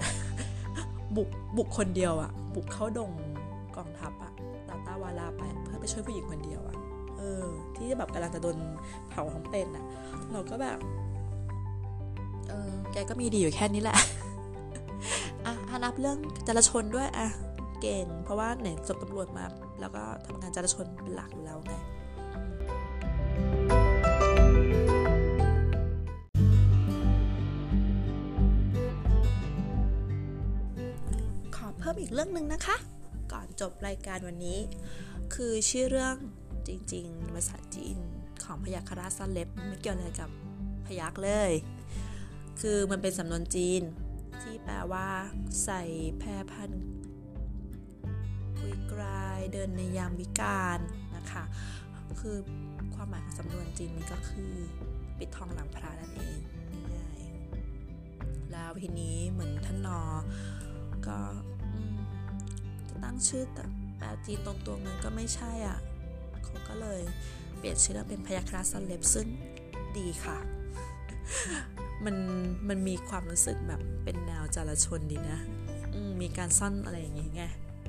[1.15, 3.12] บุกบุกคนเดียวอะบุกเข้าดง
[3.77, 4.34] กองทัพอะ
[4.67, 6.77] ตาตาวาลาไปเพื่อไปช่วยผู้หญิงคนเดียวอะ
[7.17, 7.43] เออ
[7.75, 8.58] ที่แบบกำลังจะโดน
[9.10, 9.86] เผาท้องเป็นอะ
[10.31, 10.79] เราก็แบบ
[12.49, 13.97] เออแกก็มีดีอยู่แค่นี้แหละ
[15.45, 15.53] อะ
[15.84, 17.27] นับเรื่องจราชนด้วยอะ
[17.81, 19.45] เก่ง เพราะว่าเนี่ยจบตำรวจมา
[19.79, 21.73] แล้วก็ทำงานจราชนเป็นหลักอยู่แล้วไง
[31.56, 32.77] ขอเพิ่มอีกเรื่องหนึ่งนะคะ
[33.31, 34.60] ก่อนจบรายการวันนี้
[35.33, 36.15] คือชื่อเรื่อง
[36.67, 37.98] จริงๆภาษาจีน
[38.43, 40.29] ของพยัคฆราชซันเล็บไม่เกี่ยวอะไรกับ
[40.85, 41.52] พยักเลย
[42.60, 43.81] คือมันเป็นสำนวนจีน
[44.41, 45.08] ที่แปลว่า
[45.63, 45.81] ใส่
[46.19, 46.71] แพรพัน
[48.58, 50.79] คุยกลายเดินในยามวิกาล
[51.15, 51.43] นะคะ
[52.21, 52.37] คือ
[52.95, 54.53] ความหมายของสำนวนจีนนี้ก็คือ
[55.17, 56.39] ปิดทองหลังพระนั่นเอง
[56.95, 57.19] ง่าย
[58.51, 60.01] แล้วทีนี้เหมือนท่านนอ
[61.08, 61.19] ก็
[62.89, 63.63] จะตั้งชื่อแต่
[63.97, 65.79] แปลจีนตรงตัวมันก็ไม่ใช่อะ
[66.43, 67.01] เขาก็เลย
[67.58, 69.27] เปลี่ยนชื่อเป็นพยัคราชซันเล็บซึ่ง
[69.97, 70.37] ดีค่ะ
[72.06, 72.15] มัน
[72.69, 75.40] มันมีความรู้สึกแบบเป็นแนวจารชนดีนะ
[76.21, 77.44] มีการซ่อนอะไรอย่างงี้ไง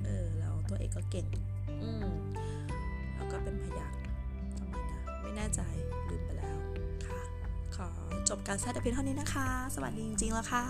[0.04, 1.26] เออแล้วตัวเอกก็เก่ง
[1.82, 2.06] อืม
[3.16, 3.92] แล้วก็เป็นพยัก
[4.58, 5.60] ทำไมนะไม่แน่ใจ
[6.08, 6.56] ลืมไปแล้ว
[7.06, 7.18] ค่ะ
[7.76, 7.88] ขอ
[8.28, 10.64] จบการแสดเพียงเท่านี้นะคะ สวัสดีจริงๆแล้วค่ะ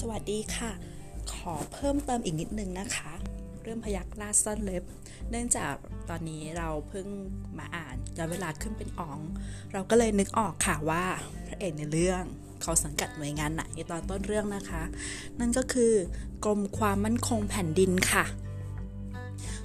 [0.00, 0.95] สวัสดีค่ะ
[1.52, 3.12] อเพิ่มเติมอีกนิดนึงนะคะ
[3.62, 4.84] เรื่องพยักหน้าซ่อนเล็บ
[5.30, 5.74] เนื่องจาก
[6.10, 7.06] ตอนนี้เราเพิ่ง
[7.58, 9.18] มาอ่านย้อนเวลาขึ้นเป็นออง
[9.72, 11.04] เราก็เลยนึกออกค่ะว่า
[11.46, 12.22] พระเอกในเรื่อง
[12.62, 14.82] เขาสังกัดหน่วยงานไหนตอนต้นเรื่องนะคะ
[15.38, 15.92] นั่นก็คือ
[16.44, 18.24] กรมความมั่นคงแผ่นดินค่ะ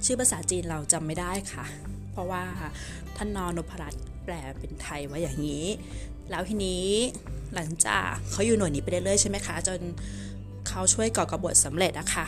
[0.04, 1.64] ชื่อภาษาจีนเราจำไม่ได้ค่ะ
[2.12, 2.44] เพราะว่า
[3.16, 5.64] ท่านนอนพรัตน์แปลเป็นไทยว่าอย่างนี้
[6.30, 6.86] แล้วทีนี้
[7.54, 9.80] หลังจากเขาอยู่หน่วยนี้ไปเรื่อยๆใช่ไหมคะ จน
[10.68, 12.26] เขาช่วยก่อกบฏสำเร็จอะค่ะ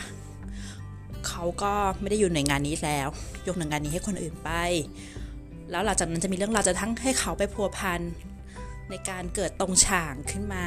[1.27, 3.07] เขาก็ไม่ได้อยู่หน่วยงานนี้แล้ว
[3.47, 4.49] ยกหน่วยงานนี้ให้คนอื่นไป
[5.71, 8.01] แล้วหลังจากนั้นจะมีเรื่องราวจะทั้งให้เขาไปพัวพัน
[8.89, 10.65] ในการเกิดตรงฉางขึ้นมา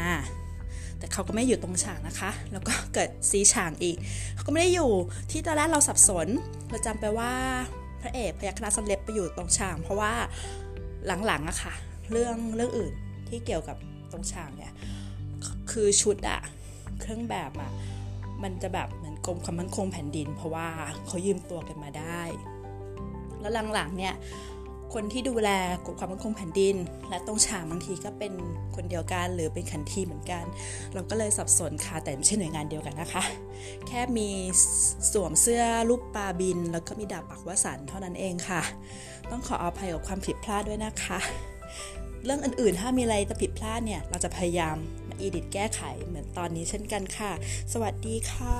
[0.99, 3.97] แต่เขาก็ไม่อยู่ตรงฉางนะคะ แล้วก็เกิดซีฉางอีก
[4.35, 4.91] เขาก็ไม่ได้อยู่
[5.31, 6.29] ที่ตอนแรกเราสับสน
[6.69, 7.33] เราจำไปว่า
[8.01, 10.13] พระเอกพยัคฆ์นาสเล็บไปอยู่ตรงฉางเพราะว่า
[11.27, 11.75] หลังๆอะค่ะ
[12.11, 12.93] เรื่องเรื่องอื่น
[13.29, 13.77] ที่เกี่ยวกับ
[14.13, 14.73] ตรงฉางเนี่ย
[15.71, 16.41] คือชุดอะ
[17.01, 17.71] เครื่องแบบอะ
[18.43, 20.69] มันจะแบบเหมือนกรมความมั่นคงแผ่นดิน เพราะว่า
[21.07, 22.21] เขายืมตัวกันมาได้
[23.41, 24.15] แล้วหลังๆเนี่ย
[24.95, 25.51] คนที่ดูแล
[25.87, 26.77] กฎความมั่นคงแผ่นดิน
[27.09, 28.33] และตรงฉากบางทีก็เป็น
[28.77, 30.45] คนเดียวกันหรือเป็นขันทีเหมือนกัน
[30.95, 33.23] เราก็เลยสับสนค่ะแต่ไม่ใช่หน่วยงานเดียวกันนะคะ
[33.87, 34.29] แค่มี
[35.13, 38.63] สวมเสื้อรูปปลาบิน แล้วก็มีดาบปักวสันเท่านั้นเองค่ะ
[39.31, 41.19] ต้องขออภัยกับความผิดพลาดด้วยนะคะ
[42.25, 44.77] เรื่องอื่นๆถ้ามีอะไรจะผิดพลาดเนี่ยเราจะพยายาม
[45.21, 47.33] อีดิทแก้ไขเหมือนตอนนี้เช่นกันค่ะ
[47.73, 48.59] สวัสดีค่ะ